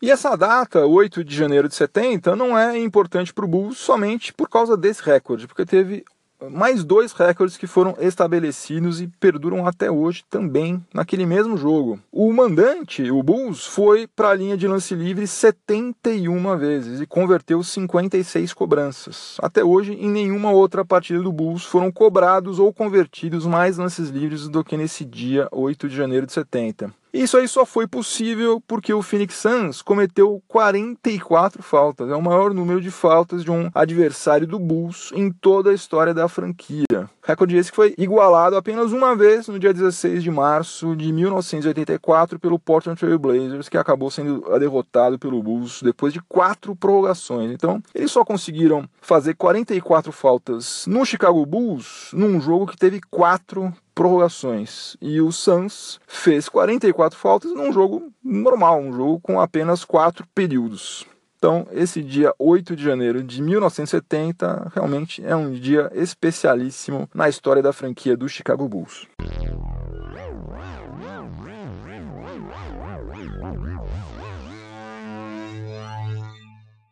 E 0.00 0.10
essa 0.10 0.36
data, 0.36 0.84
8 0.84 1.22
de 1.22 1.36
janeiro 1.36 1.68
de 1.68 1.76
70, 1.76 2.34
não 2.34 2.58
é 2.58 2.76
importante 2.76 3.32
para 3.32 3.44
o 3.44 3.48
Bulls 3.48 3.78
somente 3.78 4.32
por 4.32 4.48
causa 4.48 4.76
desse 4.76 5.00
recorde, 5.00 5.46
porque 5.46 5.64
teve 5.64 6.04
mais 6.50 6.84
dois 6.84 7.12
recordes 7.12 7.56
que 7.56 7.66
foram 7.66 7.96
estabelecidos 8.00 9.00
e 9.00 9.06
perduram 9.06 9.66
até 9.66 9.90
hoje 9.90 10.24
também 10.28 10.84
naquele 10.92 11.26
mesmo 11.26 11.56
jogo. 11.56 11.98
O 12.10 12.32
mandante, 12.32 13.10
o 13.10 13.22
Bulls, 13.22 13.66
foi 13.66 14.06
para 14.06 14.30
a 14.30 14.34
linha 14.34 14.56
de 14.56 14.66
lance 14.66 14.94
livre 14.94 15.26
71 15.26 16.56
vezes 16.56 17.00
e 17.00 17.06
converteu 17.06 17.62
56 17.62 18.52
cobranças. 18.52 19.36
Até 19.40 19.64
hoje, 19.64 19.92
em 19.92 20.10
nenhuma 20.10 20.50
outra 20.50 20.84
partida 20.84 21.22
do 21.22 21.32
Bulls 21.32 21.64
foram 21.64 21.90
cobrados 21.90 22.58
ou 22.58 22.72
convertidos 22.72 23.46
mais 23.46 23.78
lances 23.78 24.08
livres 24.08 24.48
do 24.48 24.64
que 24.64 24.76
nesse 24.76 25.04
dia 25.04 25.48
8 25.50 25.88
de 25.88 25.96
janeiro 25.96 26.26
de 26.26 26.32
70. 26.32 27.01
Isso 27.12 27.36
aí 27.36 27.46
só 27.46 27.66
foi 27.66 27.86
possível 27.86 28.58
porque 28.66 28.92
o 28.92 29.02
Phoenix 29.02 29.34
Suns 29.34 29.82
cometeu 29.82 30.42
44 30.48 31.62
faltas. 31.62 32.08
É 32.08 32.16
o 32.16 32.22
maior 32.22 32.54
número 32.54 32.80
de 32.80 32.90
faltas 32.90 33.44
de 33.44 33.50
um 33.50 33.70
adversário 33.74 34.46
do 34.46 34.58
Bulls 34.58 35.12
em 35.14 35.30
toda 35.30 35.70
a 35.70 35.74
história 35.74 36.14
da 36.14 36.26
franquia. 36.26 37.10
Recorde 37.24 37.56
esse 37.56 37.70
que 37.70 37.76
foi 37.76 37.94
igualado 37.96 38.56
apenas 38.56 38.90
uma 38.90 39.14
vez 39.14 39.46
no 39.46 39.56
dia 39.56 39.72
16 39.72 40.24
de 40.24 40.30
março 40.30 40.96
de 40.96 41.12
1984 41.12 42.36
pelo 42.36 42.58
Portland 42.58 42.98
Trail 42.98 43.16
Blazers, 43.16 43.68
que 43.68 43.78
acabou 43.78 44.10
sendo 44.10 44.42
derrotado 44.58 45.16
pelo 45.20 45.40
Bulls 45.40 45.82
depois 45.82 46.12
de 46.12 46.20
quatro 46.22 46.74
prorrogações. 46.74 47.52
Então, 47.52 47.80
eles 47.94 48.10
só 48.10 48.24
conseguiram 48.24 48.88
fazer 49.00 49.34
44 49.34 50.10
faltas 50.10 50.84
no 50.88 51.04
Chicago 51.04 51.46
Bulls 51.46 52.10
num 52.12 52.40
jogo 52.40 52.66
que 52.66 52.76
teve 52.76 53.00
quatro 53.08 53.72
prorrogações. 53.94 54.96
E 55.00 55.20
o 55.20 55.30
Suns 55.30 56.00
fez 56.08 56.48
44 56.48 57.16
faltas 57.16 57.54
num 57.54 57.72
jogo 57.72 58.10
normal, 58.24 58.80
um 58.80 58.92
jogo 58.92 59.20
com 59.20 59.40
apenas 59.40 59.84
quatro 59.84 60.26
períodos. 60.34 61.06
Então, 61.42 61.66
esse 61.72 62.00
dia 62.00 62.32
8 62.38 62.76
de 62.76 62.84
janeiro 62.84 63.20
de 63.20 63.42
1970 63.42 64.70
realmente 64.72 65.26
é 65.26 65.34
um 65.34 65.50
dia 65.50 65.90
especialíssimo 65.92 67.10
na 67.12 67.28
história 67.28 67.60
da 67.60 67.72
franquia 67.72 68.16
do 68.16 68.28
Chicago 68.28 68.68
Bulls. 68.68 69.08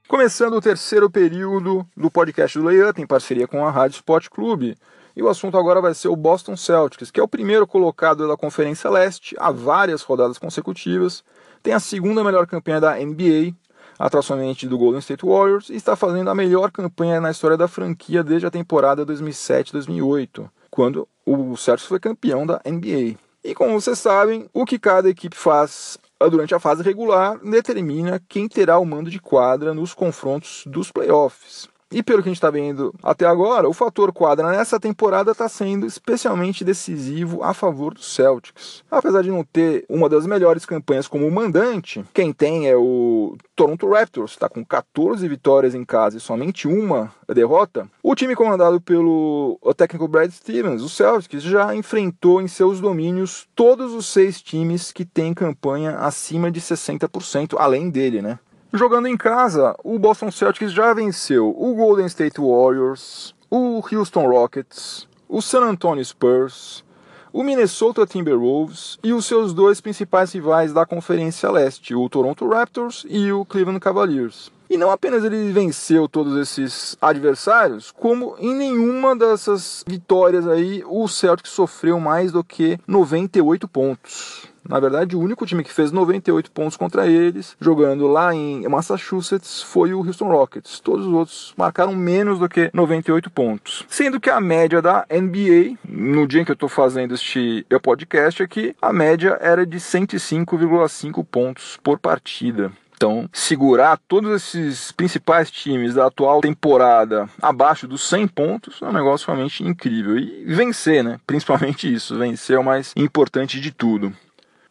Começando 0.08 0.54
o 0.54 0.60
terceiro 0.60 1.08
período 1.08 1.86
do 1.96 2.10
podcast 2.10 2.58
do 2.58 2.64
Layup, 2.64 3.00
em 3.00 3.06
parceria 3.06 3.46
com 3.46 3.64
a 3.64 3.70
Rádio 3.70 3.98
Sport 3.98 4.30
Clube. 4.30 4.76
E 5.14 5.22
o 5.22 5.28
assunto 5.28 5.56
agora 5.56 5.80
vai 5.80 5.94
ser 5.94 6.08
o 6.08 6.16
Boston 6.16 6.56
Celtics, 6.56 7.12
que 7.12 7.20
é 7.20 7.22
o 7.22 7.28
primeiro 7.28 7.68
colocado 7.68 8.26
da 8.26 8.36
Conferência 8.36 8.90
Leste 8.90 9.36
há 9.38 9.52
várias 9.52 10.02
rodadas 10.02 10.38
consecutivas, 10.38 11.22
tem 11.62 11.72
a 11.72 11.78
segunda 11.78 12.24
melhor 12.24 12.48
campanha 12.48 12.80
da 12.80 12.96
NBA, 12.96 13.54
atrás 14.00 14.24
somente 14.24 14.66
do 14.66 14.78
Golden 14.78 15.00
State 15.00 15.26
Warriors, 15.26 15.68
e 15.68 15.74
está 15.76 15.94
fazendo 15.94 16.30
a 16.30 16.34
melhor 16.34 16.70
campanha 16.70 17.20
na 17.20 17.30
história 17.30 17.54
da 17.54 17.68
franquia 17.68 18.24
desde 18.24 18.46
a 18.46 18.50
temporada 18.50 19.04
2007-2008, 19.04 20.48
quando 20.70 21.06
o 21.26 21.54
Celtics 21.54 21.86
foi 21.86 22.00
campeão 22.00 22.46
da 22.46 22.62
NBA. 22.64 23.18
E 23.44 23.54
como 23.54 23.78
vocês 23.78 23.98
sabem, 23.98 24.48
o 24.54 24.64
que 24.64 24.78
cada 24.78 25.10
equipe 25.10 25.36
faz 25.36 25.98
durante 26.30 26.54
a 26.54 26.58
fase 26.58 26.82
regular 26.82 27.38
determina 27.38 28.20
quem 28.26 28.48
terá 28.48 28.78
o 28.78 28.86
mando 28.86 29.10
de 29.10 29.20
quadra 29.20 29.74
nos 29.74 29.92
confrontos 29.92 30.64
dos 30.66 30.90
playoffs. 30.90 31.68
E 31.92 32.04
pelo 32.04 32.22
que 32.22 32.28
a 32.28 32.30
gente 32.30 32.36
está 32.36 32.50
vendo 32.50 32.94
até 33.02 33.26
agora, 33.26 33.68
o 33.68 33.72
fator 33.72 34.12
quadra 34.12 34.48
nessa 34.50 34.78
temporada 34.78 35.32
está 35.32 35.48
sendo 35.48 35.84
especialmente 35.86 36.62
decisivo 36.62 37.42
a 37.42 37.52
favor 37.52 37.94
dos 37.94 38.14
Celtics. 38.14 38.84
Apesar 38.88 39.22
de 39.22 39.30
não 39.30 39.42
ter 39.42 39.84
uma 39.88 40.08
das 40.08 40.24
melhores 40.24 40.64
campanhas 40.64 41.08
como 41.08 41.28
mandante, 41.28 42.04
quem 42.14 42.32
tem 42.32 42.68
é 42.68 42.76
o 42.76 43.36
Toronto 43.56 43.90
Raptors, 43.90 44.30
está 44.30 44.48
com 44.48 44.64
14 44.64 45.26
vitórias 45.26 45.74
em 45.74 45.84
casa 45.84 46.16
e 46.16 46.20
somente 46.20 46.68
uma 46.68 47.12
derrota. 47.28 47.88
O 48.02 48.14
time 48.14 48.36
comandado 48.36 48.80
pelo 48.80 49.58
técnico 49.76 50.06
Brad 50.06 50.30
Stevens, 50.30 50.82
o 50.82 50.88
Celtics, 50.88 51.42
já 51.42 51.74
enfrentou 51.74 52.40
em 52.40 52.46
seus 52.46 52.80
domínios 52.80 53.48
todos 53.54 53.92
os 53.94 54.06
seis 54.06 54.40
times 54.40 54.92
que 54.92 55.04
têm 55.04 55.34
campanha 55.34 55.96
acima 55.98 56.52
de 56.52 56.60
60%, 56.60 57.56
além 57.58 57.90
dele, 57.90 58.22
né? 58.22 58.38
Jogando 58.72 59.08
em 59.08 59.16
casa, 59.16 59.74
o 59.82 59.98
Boston 59.98 60.30
Celtics 60.30 60.72
já 60.72 60.94
venceu 60.94 61.48
o 61.48 61.74
Golden 61.74 62.06
State 62.06 62.40
Warriors, 62.40 63.34
o 63.50 63.82
Houston 63.92 64.28
Rockets, 64.28 65.08
o 65.28 65.42
San 65.42 65.62
Antonio 65.62 66.04
Spurs, 66.04 66.84
o 67.32 67.42
Minnesota 67.42 68.06
Timberwolves 68.06 68.96
e 69.02 69.12
os 69.12 69.26
seus 69.26 69.52
dois 69.52 69.80
principais 69.80 70.32
rivais 70.32 70.72
da 70.72 70.86
Conferência 70.86 71.50
Leste, 71.50 71.96
o 71.96 72.08
Toronto 72.08 72.48
Raptors 72.48 73.04
e 73.08 73.32
o 73.32 73.44
Cleveland 73.44 73.80
Cavaliers. 73.80 74.52
E 74.70 74.76
não 74.76 74.92
apenas 74.92 75.24
ele 75.24 75.50
venceu 75.50 76.08
todos 76.08 76.36
esses 76.36 76.96
adversários, 77.00 77.90
como 77.90 78.36
em 78.38 78.54
nenhuma 78.54 79.16
dessas 79.16 79.84
vitórias 79.84 80.46
aí 80.46 80.84
o 80.86 81.08
Celtics 81.08 81.50
sofreu 81.50 81.98
mais 81.98 82.30
do 82.30 82.44
que 82.44 82.78
98 82.86 83.66
pontos. 83.66 84.49
Na 84.68 84.78
verdade, 84.78 85.16
o 85.16 85.20
único 85.20 85.46
time 85.46 85.64
que 85.64 85.72
fez 85.72 85.90
98 85.90 86.50
pontos 86.50 86.76
contra 86.76 87.06
eles, 87.06 87.56
jogando 87.60 88.06
lá 88.06 88.34
em 88.34 88.66
Massachusetts, 88.68 89.62
foi 89.62 89.92
o 89.94 90.06
Houston 90.06 90.28
Rockets. 90.28 90.80
Todos 90.80 91.06
os 91.06 91.12
outros 91.12 91.54
marcaram 91.56 91.94
menos 91.94 92.38
do 92.38 92.48
que 92.48 92.70
98 92.72 93.30
pontos. 93.30 93.84
Sendo 93.88 94.20
que 94.20 94.30
a 94.30 94.40
média 94.40 94.80
da 94.80 95.06
NBA, 95.10 95.76
no 95.84 96.26
dia 96.26 96.42
em 96.42 96.44
que 96.44 96.50
eu 96.50 96.54
estou 96.54 96.68
fazendo 96.68 97.14
este 97.14 97.66
podcast 97.82 98.42
aqui, 98.42 98.74
a 98.80 98.92
média 98.92 99.38
era 99.40 99.66
de 99.66 99.78
105,5 99.78 101.24
pontos 101.24 101.78
por 101.82 101.98
partida. 101.98 102.70
Então, 103.00 103.26
segurar 103.32 103.98
todos 104.06 104.30
esses 104.30 104.92
principais 104.92 105.50
times 105.50 105.94
da 105.94 106.04
atual 106.04 106.42
temporada 106.42 107.26
abaixo 107.40 107.88
dos 107.88 108.06
100 108.06 108.28
pontos 108.28 108.82
é 108.82 108.84
um 108.84 108.92
negócio 108.92 109.26
realmente 109.26 109.64
incrível. 109.64 110.18
E 110.18 110.44
vencer, 110.44 111.02
né? 111.02 111.18
Principalmente 111.26 111.90
isso. 111.90 112.18
Vencer 112.18 112.56
é 112.56 112.58
o 112.58 112.64
mais 112.64 112.92
importante 112.94 113.58
de 113.58 113.70
tudo. 113.70 114.12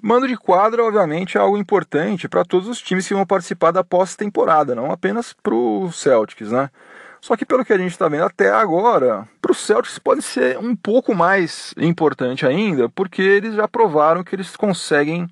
Mando 0.02 0.28
de 0.28 0.38
quadra, 0.38 0.84
obviamente, 0.84 1.38
é 1.38 1.42
algo 1.42 1.58
importante 1.58 2.30
para 2.30 2.46
todos 2.46 2.70
os 2.70 2.82
times 2.82 3.06
que 3.06 3.14
vão 3.14 3.26
participar 3.26 3.72
da 3.72 3.84
pós-temporada, 3.84 4.74
não 4.74 4.92
apenas 4.92 5.34
para 5.34 5.54
o 5.54 5.92
Celtics, 5.92 6.52
né? 6.52 6.70
Só 7.20 7.36
que 7.36 7.46
pelo 7.46 7.66
que 7.66 7.74
a 7.74 7.78
gente 7.78 7.92
está 7.92 8.08
vendo 8.08 8.24
até 8.24 8.50
agora, 8.50 9.28
para 9.42 9.52
o 9.52 9.56
Celtics 9.56 10.00
pode 10.00 10.22
ser 10.22 10.58
um 10.58 10.74
pouco 10.74 11.14
mais 11.14 11.74
importante 11.78 12.46
ainda, 12.46 12.88
porque 12.88 13.22
eles 13.22 13.56
já 13.56 13.68
provaram 13.68 14.24
que 14.24 14.34
eles 14.34 14.56
conseguem 14.56 15.28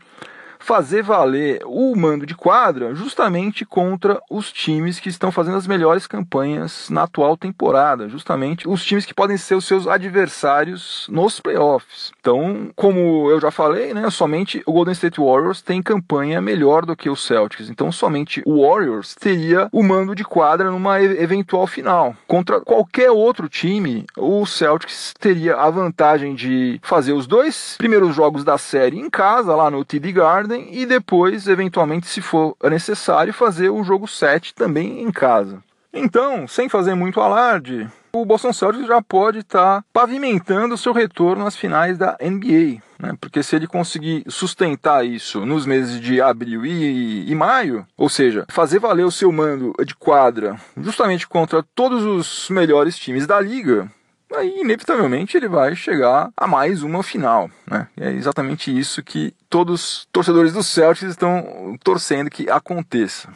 fazer 0.59 1.01
valer 1.01 1.61
o 1.65 1.95
mando 1.95 2.25
de 2.25 2.35
quadra 2.35 2.93
justamente 2.93 3.65
contra 3.65 4.21
os 4.29 4.51
times 4.51 4.99
que 4.99 5.09
estão 5.09 5.31
fazendo 5.31 5.57
as 5.57 5.67
melhores 5.67 6.07
campanhas 6.07 6.89
na 6.89 7.03
atual 7.03 7.37
temporada, 7.37 8.09
justamente 8.09 8.67
os 8.67 8.83
times 8.83 9.05
que 9.05 9.13
podem 9.13 9.37
ser 9.37 9.55
os 9.55 9.65
seus 9.65 9.87
adversários 9.87 11.07
nos 11.09 11.39
playoffs. 11.39 12.11
Então, 12.19 12.69
como 12.75 13.29
eu 13.29 13.39
já 13.39 13.51
falei, 13.51 13.93
né, 13.93 14.09
somente 14.09 14.61
o 14.65 14.73
Golden 14.73 14.93
State 14.93 15.19
Warriors 15.19 15.61
tem 15.61 15.81
campanha 15.81 16.41
melhor 16.41 16.85
do 16.85 16.95
que 16.95 17.09
os 17.09 17.25
Celtics. 17.25 17.69
Então, 17.69 17.91
somente 17.91 18.41
o 18.45 18.61
Warriors 18.61 19.15
teria 19.15 19.69
o 19.71 19.83
mando 19.83 20.15
de 20.15 20.23
quadra 20.23 20.71
numa 20.71 21.01
eventual 21.01 21.67
final. 21.67 22.15
Contra 22.27 22.61
qualquer 22.61 23.11
outro 23.11 23.47
time, 23.49 24.05
o 24.17 24.45
Celtics 24.45 25.13
teria 25.19 25.55
a 25.55 25.69
vantagem 25.69 26.35
de 26.35 26.79
fazer 26.83 27.13
os 27.13 27.27
dois 27.27 27.75
primeiros 27.77 28.15
jogos 28.15 28.43
da 28.43 28.57
série 28.57 28.99
em 28.99 29.09
casa, 29.09 29.55
lá 29.55 29.69
no 29.69 29.85
TD 29.85 30.11
Garden 30.11 30.56
e 30.71 30.85
depois, 30.85 31.47
eventualmente, 31.47 32.07
se 32.07 32.21
for 32.21 32.55
necessário, 32.63 33.33
fazer 33.33 33.69
o 33.69 33.83
jogo 33.83 34.07
7 34.07 34.53
também 34.53 35.01
em 35.01 35.11
casa. 35.11 35.63
Então, 35.93 36.47
sem 36.47 36.69
fazer 36.69 36.93
muito 36.93 37.19
alarde, 37.19 37.89
o 38.13 38.25
Boston 38.25 38.53
Celtics 38.53 38.87
já 38.87 39.01
pode 39.01 39.39
estar 39.39 39.81
tá 39.81 39.85
pavimentando 39.91 40.77
seu 40.77 40.93
retorno 40.93 41.45
às 41.45 41.55
finais 41.55 41.97
da 41.97 42.17
NBA. 42.21 42.81
Né? 42.99 43.15
Porque 43.19 43.43
se 43.43 43.55
ele 43.55 43.67
conseguir 43.67 44.23
sustentar 44.27 45.05
isso 45.05 45.45
nos 45.45 45.65
meses 45.65 45.99
de 45.99 46.21
abril 46.21 46.65
e, 46.65 47.29
e, 47.29 47.35
maio, 47.35 47.85
ou 47.95 48.09
seja, 48.09 48.45
fazer 48.49 48.79
valer 48.79 49.05
o 49.05 49.11
seu 49.11 49.31
mando 49.31 49.73
de 49.85 49.95
quadra 49.95 50.59
justamente 50.79 51.27
contra 51.27 51.63
todos 51.75 52.03
os 52.03 52.49
melhores 52.49 52.97
times 52.97 53.27
da 53.27 53.39
liga, 53.39 53.89
aí 54.33 54.59
inevitavelmente 54.59 55.37
ele 55.37 55.47
vai 55.47 55.75
chegar 55.75 56.29
a 56.35 56.47
mais 56.47 56.83
uma 56.83 57.03
final. 57.03 57.49
Né? 57.65 57.87
é 57.97 58.11
exatamente 58.11 58.77
isso 58.77 59.03
que 59.03 59.33
todos 59.49 59.73
os 59.81 60.07
torcedores 60.11 60.53
do 60.53 60.63
Celtics 60.63 61.11
estão 61.11 61.77
torcendo 61.83 62.29
que 62.29 62.49
aconteça. 62.49 63.29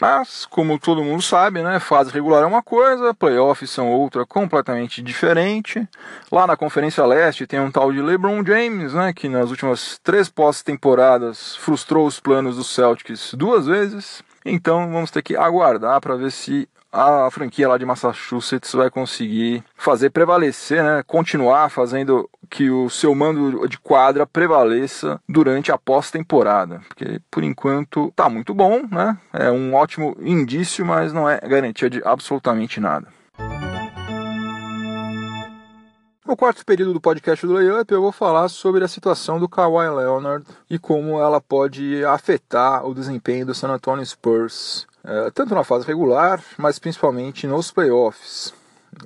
Mas, 0.00 0.46
como 0.46 0.78
todo 0.78 1.04
mundo 1.04 1.20
sabe, 1.20 1.62
né, 1.62 1.78
fase 1.78 2.10
regular 2.10 2.42
é 2.42 2.46
uma 2.46 2.62
coisa, 2.62 3.12
playoffs 3.12 3.70
são 3.70 3.90
outra 3.90 4.24
completamente 4.24 5.02
diferente. 5.02 5.86
Lá 6.32 6.46
na 6.46 6.56
Conferência 6.56 7.04
Leste 7.04 7.46
tem 7.46 7.60
um 7.60 7.70
tal 7.70 7.92
de 7.92 8.00
LeBron 8.00 8.42
James, 8.42 8.94
né, 8.94 9.12
que 9.12 9.28
nas 9.28 9.50
últimas 9.50 10.00
três 10.02 10.30
pós-temporadas 10.30 11.54
frustrou 11.56 12.06
os 12.06 12.18
planos 12.18 12.56
dos 12.56 12.74
Celtics 12.74 13.34
duas 13.34 13.66
vezes. 13.66 14.22
Então 14.42 14.90
vamos 14.90 15.10
ter 15.10 15.20
que 15.20 15.36
aguardar 15.36 16.00
para 16.00 16.16
ver 16.16 16.32
se 16.32 16.66
a 16.92 17.30
franquia 17.30 17.68
lá 17.68 17.78
de 17.78 17.86
Massachusetts 17.86 18.72
vai 18.72 18.90
conseguir 18.90 19.62
fazer 19.76 20.10
prevalecer, 20.10 20.82
né, 20.82 21.02
continuar 21.06 21.70
fazendo 21.70 22.28
que 22.48 22.68
o 22.70 22.90
seu 22.90 23.14
mando 23.14 23.68
de 23.68 23.78
quadra 23.78 24.26
prevaleça 24.26 25.20
durante 25.28 25.70
a 25.70 25.78
pós-temporada, 25.78 26.80
porque 26.88 27.20
por 27.30 27.44
enquanto 27.44 28.12
tá 28.16 28.28
muito 28.28 28.52
bom, 28.52 28.82
né? 28.90 29.16
É 29.32 29.50
um 29.50 29.74
ótimo 29.74 30.16
indício, 30.20 30.84
mas 30.84 31.12
não 31.12 31.28
é 31.28 31.38
garantia 31.40 31.88
de 31.88 32.02
absolutamente 32.04 32.80
nada. 32.80 33.06
No 36.26 36.36
quarto 36.36 36.64
período 36.66 36.92
do 36.92 37.00
podcast 37.00 37.46
do 37.46 37.54
Layup, 37.54 37.92
eu 37.92 38.02
vou 38.02 38.12
falar 38.12 38.48
sobre 38.48 38.84
a 38.84 38.88
situação 38.88 39.40
do 39.40 39.48
Kawhi 39.48 39.88
Leonard 39.88 40.44
e 40.68 40.78
como 40.78 41.18
ela 41.18 41.40
pode 41.40 42.04
afetar 42.04 42.86
o 42.86 42.94
desempenho 42.94 43.46
do 43.46 43.54
San 43.54 43.68
Antonio 43.68 44.04
Spurs 44.04 44.86
é, 45.02 45.30
tanto 45.30 45.54
na 45.54 45.64
fase 45.64 45.86
regular, 45.86 46.42
mas 46.58 46.78
principalmente 46.78 47.46
nos 47.46 47.70
playoffs. 47.70 48.52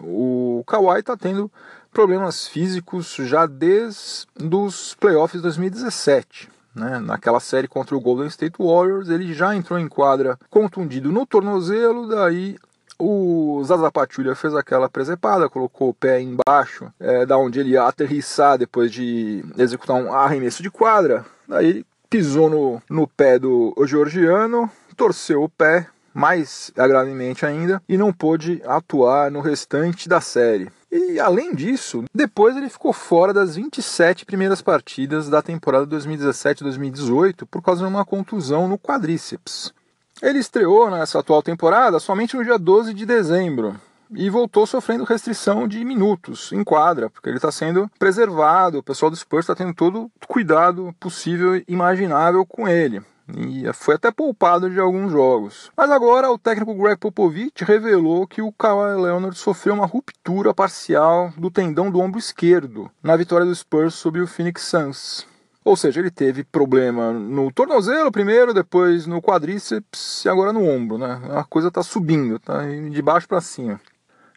O 0.00 0.64
Kawhi 0.66 1.00
está 1.00 1.16
tendo 1.16 1.50
problemas 1.92 2.48
físicos 2.48 3.14
já 3.14 3.46
desde 3.46 4.26
os 4.52 4.94
playoffs 4.94 5.40
2017. 5.40 6.50
Né? 6.74 6.98
Naquela 6.98 7.38
série 7.38 7.68
contra 7.68 7.96
o 7.96 8.00
Golden 8.00 8.26
State 8.26 8.56
Warriors, 8.58 9.08
ele 9.08 9.32
já 9.32 9.54
entrou 9.54 9.78
em 9.78 9.86
quadra 9.86 10.36
contundido 10.50 11.12
no 11.12 11.24
tornozelo, 11.24 12.08
daí 12.08 12.58
o 12.98 13.62
Zaza 13.64 13.90
Pachulia 13.90 14.34
fez 14.34 14.54
aquela 14.54 14.88
presepada, 14.88 15.48
colocou 15.48 15.90
o 15.90 15.94
pé 15.94 16.20
embaixo, 16.20 16.92
é, 16.98 17.26
da 17.26 17.36
onde 17.36 17.60
ele 17.60 17.70
ia 17.70 17.84
aterrissar 17.84 18.58
depois 18.58 18.92
de 18.92 19.44
executar 19.58 19.96
um 19.96 20.12
arremesso 20.12 20.62
de 20.62 20.70
quadra. 20.70 21.24
Daí 21.48 21.66
ele 21.66 21.86
pisou 22.08 22.48
no, 22.48 22.82
no 22.88 23.06
pé 23.06 23.38
do 23.38 23.74
georgiano, 23.86 24.70
torceu 24.96 25.42
o 25.42 25.48
pé, 25.48 25.88
mais 26.12 26.70
gravemente 26.74 27.44
ainda, 27.44 27.82
e 27.88 27.98
não 27.98 28.12
pôde 28.12 28.62
atuar 28.64 29.30
no 29.30 29.40
restante 29.40 30.08
da 30.08 30.20
série. 30.20 30.70
E 30.90 31.18
além 31.18 31.52
disso, 31.52 32.04
depois 32.14 32.56
ele 32.56 32.68
ficou 32.68 32.92
fora 32.92 33.32
das 33.34 33.56
27 33.56 34.24
primeiras 34.24 34.62
partidas 34.62 35.28
da 35.28 35.42
temporada 35.42 35.84
2017-2018 35.88 37.44
por 37.50 37.60
causa 37.60 37.82
de 37.82 37.88
uma 37.88 38.04
contusão 38.04 38.68
no 38.68 38.78
quadríceps. 38.78 39.74
Ele 40.22 40.38
estreou 40.38 40.90
nessa 40.90 41.18
atual 41.18 41.42
temporada 41.42 41.98
somente 41.98 42.36
no 42.36 42.44
dia 42.44 42.58
12 42.58 42.94
de 42.94 43.04
dezembro 43.04 43.74
e 44.14 44.30
voltou 44.30 44.66
sofrendo 44.66 45.04
restrição 45.04 45.66
de 45.66 45.84
minutos 45.84 46.52
em 46.52 46.62
quadra, 46.62 47.10
porque 47.10 47.28
ele 47.28 47.36
está 47.36 47.50
sendo 47.50 47.90
preservado. 47.98 48.78
O 48.78 48.82
pessoal 48.82 49.10
do 49.10 49.16
Spurs 49.16 49.44
está 49.44 49.54
tendo 49.54 49.74
todo 49.74 50.04
o 50.04 50.26
cuidado 50.26 50.94
possível 51.00 51.56
e 51.56 51.64
imaginável 51.66 52.46
com 52.46 52.68
ele. 52.68 53.02
E 53.36 53.64
foi 53.72 53.94
até 53.94 54.10
poupado 54.10 54.68
de 54.68 54.78
alguns 54.78 55.10
jogos. 55.10 55.70
Mas 55.76 55.90
agora 55.90 56.30
o 56.30 56.38
técnico 56.38 56.74
Greg 56.74 56.98
Popovich 56.98 57.64
revelou 57.64 58.26
que 58.26 58.42
o 58.42 58.52
Kawhi 58.52 59.00
Leonard 59.00 59.36
sofreu 59.36 59.74
uma 59.74 59.86
ruptura 59.86 60.52
parcial 60.52 61.32
do 61.36 61.50
tendão 61.50 61.90
do 61.90 62.00
ombro 62.00 62.18
esquerdo 62.18 62.90
na 63.02 63.16
vitória 63.16 63.46
do 63.46 63.54
Spurs 63.54 63.94
sobre 63.94 64.20
o 64.20 64.26
Phoenix 64.26 64.62
Suns. 64.62 65.26
Ou 65.64 65.76
seja, 65.76 66.00
ele 66.00 66.10
teve 66.10 66.44
problema 66.44 67.10
no 67.10 67.50
tornozelo 67.50 68.12
primeiro, 68.12 68.52
depois 68.52 69.06
no 69.06 69.22
quadríceps 69.22 70.22
e 70.24 70.28
agora 70.28 70.52
no 70.52 70.68
ombro, 70.68 70.98
né? 70.98 71.20
A 71.30 71.42
coisa 71.44 71.68
está 71.68 71.82
subindo, 71.82 72.38
tá 72.38 72.62
de 72.66 73.00
baixo 73.00 73.26
para 73.26 73.40
cima. 73.40 73.80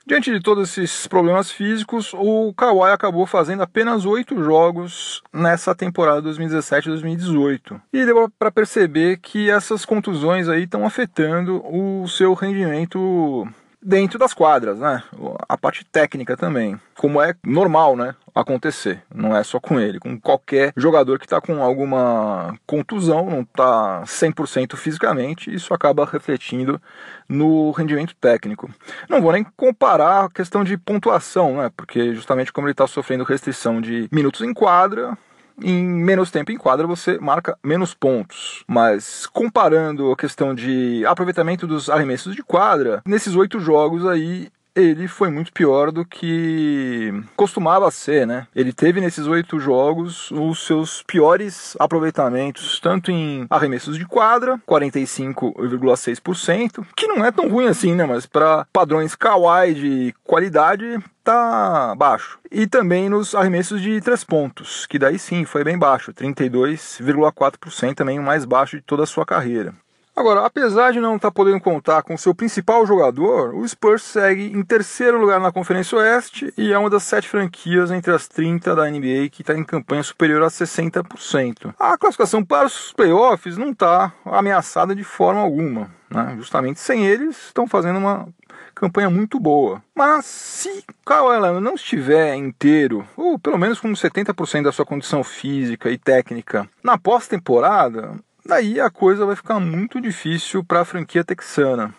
Diante 0.07 0.31
de 0.31 0.39
todos 0.39 0.69
esses 0.77 1.05
problemas 1.05 1.51
físicos, 1.51 2.13
o 2.13 2.53
Kawhi 2.53 2.91
acabou 2.91 3.25
fazendo 3.25 3.61
apenas 3.61 4.05
oito 4.05 4.41
jogos 4.41 5.21
nessa 5.33 5.75
temporada 5.75 6.21
2017-2018. 6.29 7.81
E 7.91 8.05
deu 8.05 8.31
para 8.39 8.49
perceber 8.49 9.17
que 9.17 9.49
essas 9.49 9.83
contusões 9.83 10.47
aí 10.47 10.63
estão 10.63 10.85
afetando 10.85 11.61
o 11.65 12.07
seu 12.07 12.33
rendimento 12.33 13.45
dentro 13.81 14.17
das 14.19 14.33
quadras, 14.33 14.79
né? 14.79 15.03
A 15.47 15.57
parte 15.57 15.85
técnica 15.85 16.35
também, 16.35 16.79
como 16.95 17.21
é 17.21 17.33
normal, 17.43 17.95
né? 17.95 18.15
Acontecer. 18.33 19.03
Não 19.13 19.35
é 19.35 19.43
só 19.43 19.59
com 19.59 19.79
ele, 19.79 19.99
com 19.99 20.19
qualquer 20.19 20.73
jogador 20.75 21.17
que 21.19 21.25
está 21.25 21.41
com 21.41 21.63
alguma 21.63 22.57
contusão, 22.65 23.29
não 23.29 23.41
está 23.41 24.03
100% 24.03 24.75
fisicamente, 24.75 25.53
isso 25.53 25.73
acaba 25.73 26.05
refletindo 26.05 26.81
no 27.27 27.71
rendimento 27.71 28.15
técnico. 28.15 28.69
Não 29.09 29.21
vou 29.21 29.31
nem 29.31 29.45
comparar 29.55 30.25
a 30.25 30.29
questão 30.29 30.63
de 30.63 30.77
pontuação, 30.77 31.57
né? 31.57 31.71
Porque 31.75 32.13
justamente 32.13 32.53
como 32.53 32.67
ele 32.67 32.73
está 32.73 32.87
sofrendo 32.87 33.23
restrição 33.23 33.81
de 33.81 34.07
minutos 34.11 34.41
em 34.41 34.53
quadra, 34.53 35.17
em 35.61 35.83
menos 35.83 36.31
tempo 36.31 36.51
em 36.51 36.57
quadra 36.57 36.85
você 36.85 37.17
marca 37.19 37.57
menos 37.63 37.93
pontos. 37.93 38.63
Mas 38.67 39.25
comparando 39.25 40.11
a 40.11 40.17
questão 40.17 40.53
de 40.53 41.05
aproveitamento 41.05 41.65
dos 41.65 41.89
arremessos 41.89 42.35
de 42.35 42.43
quadra, 42.43 43.01
nesses 43.05 43.35
oito 43.35 43.59
jogos 43.59 44.05
aí 44.05 44.49
ele 44.77 45.07
foi 45.07 45.29
muito 45.29 45.51
pior 45.51 45.91
do 45.91 46.05
que 46.05 47.11
costumava 47.35 47.89
ser, 47.89 48.27
né? 48.27 48.45
Ele 48.55 48.71
teve 48.71 49.01
nesses 49.01 49.25
oito 49.25 49.59
jogos 49.59 50.29
os 50.31 50.63
seus 50.65 51.01
piores 51.03 51.75
aproveitamentos, 51.79 52.79
tanto 52.79 53.09
em 53.11 53.47
arremessos 53.49 53.97
de 53.97 54.05
quadra, 54.05 54.61
45,6%, 54.67 56.85
que 56.95 57.07
não 57.07 57.25
é 57.25 57.31
tão 57.31 57.49
ruim 57.49 57.65
assim, 57.67 57.95
né? 57.95 58.05
Mas 58.05 58.27
para 58.27 58.67
padrões 58.71 59.15
kawaii 59.15 59.73
de 59.73 60.13
qualidade, 60.23 60.99
tá 61.23 61.95
baixo. 61.95 62.37
E 62.51 62.67
também 62.67 63.09
nos 63.09 63.33
arremessos 63.35 63.81
de 63.81 63.99
três 63.99 64.23
pontos, 64.23 64.85
que 64.85 64.99
daí 64.99 65.19
sim 65.19 65.43
foi 65.43 65.61
bem 65.63 65.77
baixo, 65.77 66.13
32,4%, 66.13 67.95
também 67.95 68.19
o 68.19 68.23
mais 68.23 68.45
baixo 68.45 68.77
de 68.77 68.83
toda 68.83 69.03
a 69.03 69.07
sua 69.07 69.25
carreira. 69.25 69.73
Agora, 70.17 70.47
apesar 70.47 70.91
de 70.91 70.99
não 70.99 71.15
estar 71.15 71.27
tá 71.27 71.31
podendo 71.31 71.61
contar 71.61 72.01
com 72.01 72.17
seu 72.17 72.33
principal 72.33 72.87
jogador, 72.87 73.53
o 73.53 73.67
Spurs 73.67 74.01
segue 74.01 74.45
em 74.45 74.63
terceiro 74.63 75.21
lugar 75.21 75.39
na 75.39 75.51
Conferência 75.51 75.95
Oeste 75.95 76.51
e 76.57 76.73
é 76.73 76.77
uma 76.79 76.89
das 76.89 77.03
sete 77.03 77.29
franquias 77.29 77.91
entre 77.91 78.11
as 78.11 78.27
30 78.27 78.75
da 78.75 78.89
NBA 78.89 79.29
que 79.31 79.43
está 79.43 79.55
em 79.55 79.63
campanha 79.63 80.01
superior 80.01 80.41
a 80.41 80.47
60%. 80.47 81.71
A 81.77 81.95
classificação 81.99 82.43
para 82.43 82.65
os 82.65 82.91
playoffs 82.93 83.59
não 83.59 83.69
está 83.69 84.11
ameaçada 84.25 84.95
de 84.95 85.03
forma 85.03 85.39
alguma. 85.39 85.91
Né? 86.09 86.33
Justamente 86.37 86.79
sem 86.79 87.05
eles, 87.05 87.37
estão 87.45 87.67
fazendo 87.67 87.99
uma 87.99 88.27
campanha 88.73 89.11
muito 89.11 89.39
boa. 89.39 89.83
Mas 89.93 90.25
se 90.25 90.83
Kawhi 91.05 91.39
Leonard 91.39 91.63
não 91.63 91.75
estiver 91.75 92.33
inteiro, 92.33 93.07
ou 93.15 93.37
pelo 93.37 93.57
menos 93.59 93.79
com 93.79 93.91
70% 93.91 94.63
da 94.63 94.71
sua 94.71 94.85
condição 94.85 95.23
física 95.23 95.91
e 95.91 95.97
técnica 95.97 96.67
na 96.83 96.97
pós-temporada, 96.97 98.15
Daí 98.47 98.79
a 98.79 98.89
coisa 98.89 99.25
vai 99.25 99.35
ficar 99.35 99.59
muito 99.59 99.99
difícil 99.99 100.63
para 100.63 100.79
a 100.79 100.85
franquia 100.85 101.21
texana. 101.21 101.93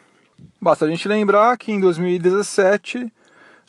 Basta 0.58 0.86
a 0.86 0.88
gente 0.88 1.06
lembrar 1.06 1.54
que 1.58 1.70
em 1.70 1.78
2017, 1.78 3.12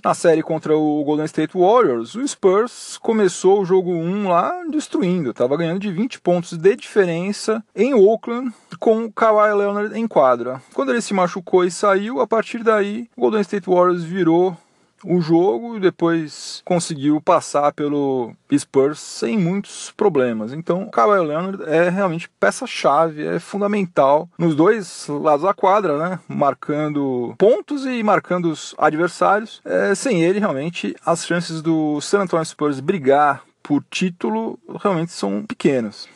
na 0.01 0.13
série 0.13 0.41
contra 0.41 0.77
o 0.77 1.03
Golden 1.03 1.25
State 1.25 1.57
Warriors, 1.57 2.15
o 2.15 2.25
Spurs 2.25 2.97
começou 2.97 3.59
o 3.59 3.65
jogo 3.65 3.91
1 3.91 4.29
lá 4.29 4.63
destruindo, 4.69 5.31
estava 5.31 5.57
ganhando 5.57 5.81
de 5.81 5.91
20 5.91 6.21
pontos 6.21 6.57
de 6.57 6.73
diferença 6.77 7.61
em 7.75 7.93
Oakland 7.93 8.53
com 8.79 9.03
o 9.03 9.11
Kawhi 9.11 9.53
Leonard 9.53 9.99
em 9.99 10.07
quadra. 10.07 10.61
Quando 10.73 10.93
ele 10.93 11.01
se 11.01 11.13
machucou 11.13 11.65
e 11.65 11.71
saiu, 11.71 12.21
a 12.21 12.27
partir 12.27 12.63
daí 12.63 13.09
o 13.13 13.21
Golden 13.23 13.41
State 13.41 13.69
Warriors 13.69 14.05
virou 14.05 14.55
o 15.03 15.21
jogo 15.21 15.77
e 15.77 15.79
depois 15.79 16.62
conseguiu 16.65 17.21
passar 17.21 17.71
pelo 17.73 18.33
Spurs 18.57 18.99
sem 18.99 19.38
muitos 19.38 19.91
problemas. 19.91 20.53
Então, 20.53 20.83
o 20.83 20.91
Kawhi 20.91 21.25
Leonard 21.25 21.63
é 21.67 21.89
realmente 21.89 22.29
peça-chave, 22.39 23.25
é 23.25 23.39
fundamental 23.39 24.29
nos 24.38 24.55
dois 24.55 25.07
lados 25.07 25.43
da 25.43 25.53
quadra, 25.53 25.97
né? 25.97 26.19
Marcando 26.27 27.33
pontos 27.38 27.85
e 27.85 28.01
marcando 28.03 28.51
os 28.51 28.75
adversários. 28.77 29.62
É, 29.65 29.93
sem 29.95 30.23
ele, 30.23 30.39
realmente, 30.39 30.95
as 31.05 31.25
chances 31.25 31.62
do 31.62 31.99
San 32.01 32.21
Antonio 32.21 32.45
Spurs 32.45 32.79
brigar 32.79 33.43
por 33.62 33.83
título 33.89 34.57
realmente 34.81 35.12
são 35.12 35.45
pequenas. 35.45 36.07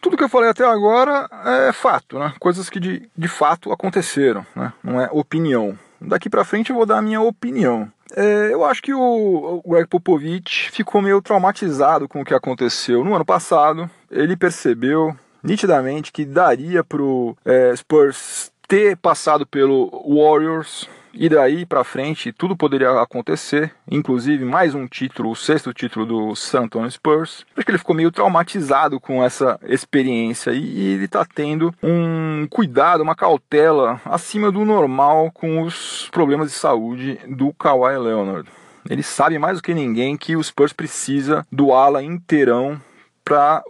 Tudo 0.00 0.16
que 0.16 0.22
eu 0.22 0.28
falei 0.28 0.50
até 0.50 0.64
agora 0.64 1.28
é 1.44 1.72
fato, 1.72 2.18
né? 2.18 2.32
Coisas 2.38 2.70
que 2.70 2.78
de, 2.78 3.08
de 3.16 3.28
fato 3.28 3.72
aconteceram, 3.72 4.46
né? 4.54 4.72
Não 4.82 5.00
é 5.00 5.08
opinião. 5.12 5.76
Daqui 6.00 6.30
para 6.30 6.44
frente 6.44 6.70
eu 6.70 6.76
vou 6.76 6.86
dar 6.86 6.98
a 6.98 7.02
minha 7.02 7.20
opinião. 7.20 7.90
É, 8.16 8.52
eu 8.52 8.64
acho 8.64 8.82
que 8.82 8.92
o, 8.94 9.62
Greg 9.66 9.86
Popovich 9.86 10.70
ficou 10.70 11.02
meio 11.02 11.20
traumatizado 11.20 12.08
com 12.08 12.20
o 12.20 12.24
que 12.24 12.34
aconteceu 12.34 13.04
no 13.04 13.14
ano 13.14 13.24
passado. 13.24 13.88
Ele 14.10 14.36
percebeu 14.36 15.14
nitidamente 15.42 16.12
que 16.12 16.24
daria 16.24 16.82
para 16.82 17.02
o 17.02 17.36
é, 17.44 17.74
Spurs 17.76 18.50
ter 18.66 18.96
passado 18.96 19.46
pelo 19.46 19.90
Warriors 20.06 20.88
e 21.18 21.28
daí 21.28 21.66
para 21.66 21.82
frente 21.82 22.32
tudo 22.32 22.56
poderia 22.56 23.00
acontecer, 23.00 23.74
inclusive 23.90 24.44
mais 24.44 24.72
um 24.72 24.86
título, 24.86 25.32
o 25.32 25.36
sexto 25.36 25.74
título 25.74 26.06
do 26.06 26.36
San 26.36 26.62
Antonio 26.62 26.88
Spurs. 26.88 27.44
Acho 27.56 27.66
que 27.66 27.72
ele 27.72 27.78
ficou 27.78 27.94
meio 27.94 28.12
traumatizado 28.12 29.00
com 29.00 29.22
essa 29.22 29.58
experiência 29.64 30.52
e 30.52 30.92
ele 30.92 31.06
está 31.06 31.24
tendo 31.24 31.74
um 31.82 32.46
cuidado, 32.48 33.02
uma 33.02 33.16
cautela 33.16 34.00
acima 34.04 34.52
do 34.52 34.64
normal 34.64 35.32
com 35.32 35.62
os 35.62 36.08
problemas 36.12 36.52
de 36.52 36.56
saúde 36.56 37.18
do 37.28 37.52
Kawhi 37.52 37.98
Leonard. 37.98 38.48
Ele 38.88 39.02
sabe 39.02 39.38
mais 39.40 39.58
do 39.58 39.62
que 39.62 39.74
ninguém 39.74 40.16
que 40.16 40.36
o 40.36 40.42
Spurs 40.42 40.72
precisa 40.72 41.44
do 41.50 41.72
ala 41.72 42.02
inteirão 42.02 42.80
para 43.24 43.62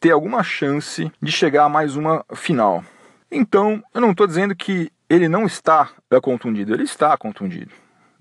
ter 0.00 0.10
alguma 0.10 0.42
chance 0.42 1.10
de 1.22 1.30
chegar 1.30 1.66
a 1.66 1.68
mais 1.68 1.94
uma 1.94 2.24
final. 2.34 2.84
Então, 3.30 3.82
eu 3.94 4.00
não 4.00 4.10
estou 4.10 4.26
dizendo 4.26 4.54
que 4.54 4.90
ele 5.08 5.28
não 5.28 5.46
está 5.46 5.90
contundido, 6.22 6.74
ele 6.74 6.84
está 6.84 7.16
contundido. 7.16 7.72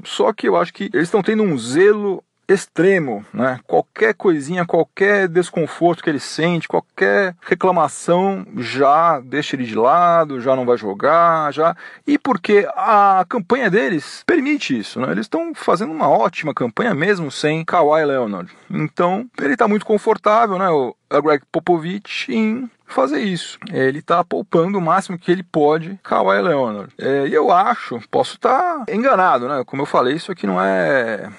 Só 0.03 0.33
que 0.33 0.47
eu 0.47 0.55
acho 0.55 0.73
que 0.73 0.85
eles 0.93 1.07
estão 1.07 1.21
tendo 1.21 1.43
um 1.43 1.57
zelo 1.57 2.23
extremo, 2.47 3.25
né? 3.33 3.59
Qualquer 3.65 4.13
coisinha, 4.13 4.65
qualquer 4.65 5.27
desconforto 5.27 6.03
que 6.03 6.09
ele 6.09 6.19
sente, 6.19 6.67
qualquer 6.67 7.35
reclamação, 7.41 8.45
já 8.57 9.19
deixa 9.19 9.55
ele 9.55 9.65
de 9.65 9.75
lado, 9.75 10.41
já 10.41 10.55
não 10.55 10.65
vai 10.65 10.77
jogar, 10.77 11.51
já. 11.51 11.75
E 12.05 12.17
porque 12.17 12.67
a 12.75 13.25
campanha 13.27 13.69
deles 13.69 14.23
permite 14.25 14.77
isso, 14.77 14.99
né? 14.99 15.11
Eles 15.11 15.25
estão 15.25 15.53
fazendo 15.55 15.91
uma 15.91 16.09
ótima 16.09 16.53
campanha 16.53 16.93
mesmo 16.93 17.31
sem 17.31 17.65
Kawhi 17.65 18.05
Leonard. 18.05 18.51
Então, 18.69 19.25
ele 19.39 19.53
está 19.53 19.67
muito 19.67 19.85
confortável, 19.85 20.57
né? 20.57 20.69
O 20.69 20.95
Greg 21.21 21.43
Popovich 21.51 22.31
em 22.31 22.69
fazer 22.85 23.21
isso. 23.21 23.57
Ele 23.71 23.99
está 23.99 24.23
poupando 24.23 24.77
o 24.77 24.81
máximo 24.81 25.17
que 25.17 25.31
ele 25.31 25.43
pode 25.43 25.99
Kawhi 26.03 26.41
Leonard. 26.41 26.93
É, 26.97 27.27
e 27.27 27.33
eu 27.33 27.51
acho, 27.51 27.99
posso 28.11 28.35
estar 28.35 28.85
tá 28.85 28.93
enganado, 28.93 29.47
né? 29.47 29.63
Como 29.65 29.81
eu 29.81 29.85
falei, 29.85 30.15
isso 30.15 30.31
aqui 30.31 30.45
não 30.45 30.61
é 30.61 31.29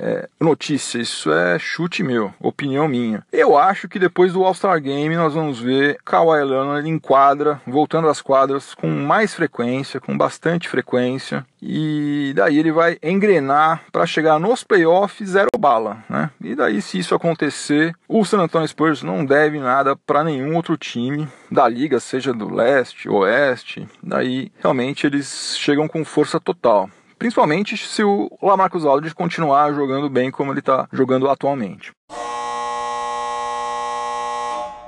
é, 0.00 0.28
notícia, 0.40 0.98
isso 0.98 1.32
é 1.32 1.58
chute 1.58 2.02
meu, 2.02 2.32
opinião 2.40 2.88
minha. 2.88 3.24
Eu 3.32 3.56
acho 3.56 3.88
que 3.88 3.98
depois 3.98 4.32
do 4.32 4.44
All-Star 4.44 4.80
Game 4.80 5.14
nós 5.16 5.34
vamos 5.34 5.60
ver 5.60 5.98
Kawhi 6.04 6.44
Leonard 6.44 6.88
em 6.88 6.98
quadra, 6.98 7.60
voltando 7.66 8.08
às 8.08 8.20
quadras 8.20 8.74
com 8.74 8.88
mais 8.88 9.34
frequência, 9.34 10.00
com 10.00 10.16
bastante 10.16 10.68
frequência, 10.68 11.44
e 11.60 12.32
daí 12.36 12.58
ele 12.58 12.70
vai 12.70 12.98
engrenar 13.02 13.82
para 13.90 14.06
chegar 14.06 14.38
nos 14.38 14.62
playoffs 14.62 15.30
zero 15.30 15.48
bala, 15.58 16.04
né? 16.08 16.30
E 16.40 16.54
daí 16.54 16.80
se 16.80 16.98
isso 16.98 17.14
acontecer, 17.14 17.94
o 18.08 18.24
San 18.24 18.38
Antonio 18.38 18.68
Spurs 18.68 19.02
não 19.02 19.24
deve 19.24 19.58
nada 19.58 19.96
para 19.96 20.22
nenhum 20.22 20.54
outro 20.54 20.76
time 20.76 21.26
da 21.50 21.68
liga, 21.68 21.98
seja 21.98 22.32
do 22.32 22.52
leste, 22.52 23.08
oeste, 23.08 23.88
daí 24.02 24.52
realmente 24.60 25.06
eles 25.06 25.56
chegam 25.58 25.88
com 25.88 26.04
força 26.04 26.38
total. 26.38 26.88
Principalmente 27.18 27.76
se 27.76 28.02
o 28.02 28.30
Lamarcus 28.42 28.84
Aldridge 28.84 29.14
continuar 29.14 29.72
jogando 29.72 30.08
bem 30.08 30.30
como 30.30 30.52
ele 30.52 30.60
está 30.60 30.86
jogando 30.92 31.28
atualmente. 31.28 31.92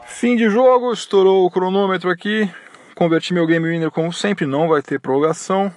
Fim 0.06 0.36
de 0.36 0.50
jogo, 0.50 0.92
estourou 0.92 1.46
o 1.46 1.50
cronômetro 1.50 2.10
aqui. 2.10 2.50
Converti 2.94 3.32
meu 3.32 3.46
game 3.46 3.68
winner 3.68 3.90
como 3.90 4.12
sempre, 4.12 4.44
não 4.46 4.68
vai 4.68 4.82
ter 4.82 4.98
prorrogação. 4.98 5.72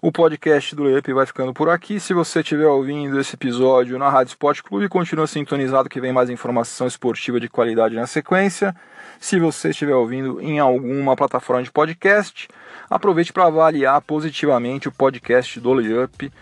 O 0.00 0.10
podcast 0.10 0.74
do 0.74 0.84
Layup 0.84 1.12
vai 1.12 1.26
ficando 1.26 1.52
por 1.52 1.68
aqui. 1.68 2.00
Se 2.00 2.12
você 2.12 2.40
estiver 2.40 2.66
ouvindo 2.66 3.20
esse 3.20 3.34
episódio 3.34 3.98
na 3.98 4.08
Rádio 4.08 4.30
Esporte 4.30 4.62
Clube, 4.62 4.88
continua 4.88 5.26
sintonizado 5.26 5.88
que 5.88 6.00
vem 6.00 6.12
mais 6.12 6.28
informação 6.28 6.86
esportiva 6.86 7.38
de 7.38 7.48
qualidade 7.48 7.94
na 7.94 8.06
sequência. 8.06 8.74
Se 9.20 9.38
você 9.38 9.70
estiver 9.70 9.94
ouvindo 9.94 10.40
em 10.40 10.58
alguma 10.58 11.14
plataforma 11.14 11.62
de 11.62 11.70
podcast, 11.70 12.48
aproveite 12.88 13.32
para 13.32 13.46
avaliar 13.46 14.00
positivamente 14.00 14.88
o 14.88 14.92
podcast 14.92 15.58
do 15.60 15.72
Layup 15.72 16.32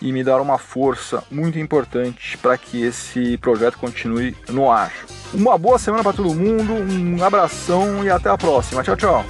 e 0.00 0.12
me 0.12 0.24
dar 0.24 0.40
uma 0.40 0.58
força 0.58 1.22
muito 1.30 1.58
importante 1.58 2.38
para 2.38 2.56
que 2.56 2.82
esse 2.82 3.36
projeto 3.38 3.78
continue 3.78 4.34
no 4.48 4.70
ar. 4.70 4.92
Uma 5.32 5.58
boa 5.58 5.78
semana 5.78 6.02
para 6.02 6.12
todo 6.12 6.34
mundo, 6.34 6.72
um 6.72 7.22
abração 7.22 8.02
e 8.02 8.10
até 8.10 8.30
a 8.30 8.38
próxima. 8.38 8.82
Tchau, 8.82 8.96
tchau. 8.96 9.24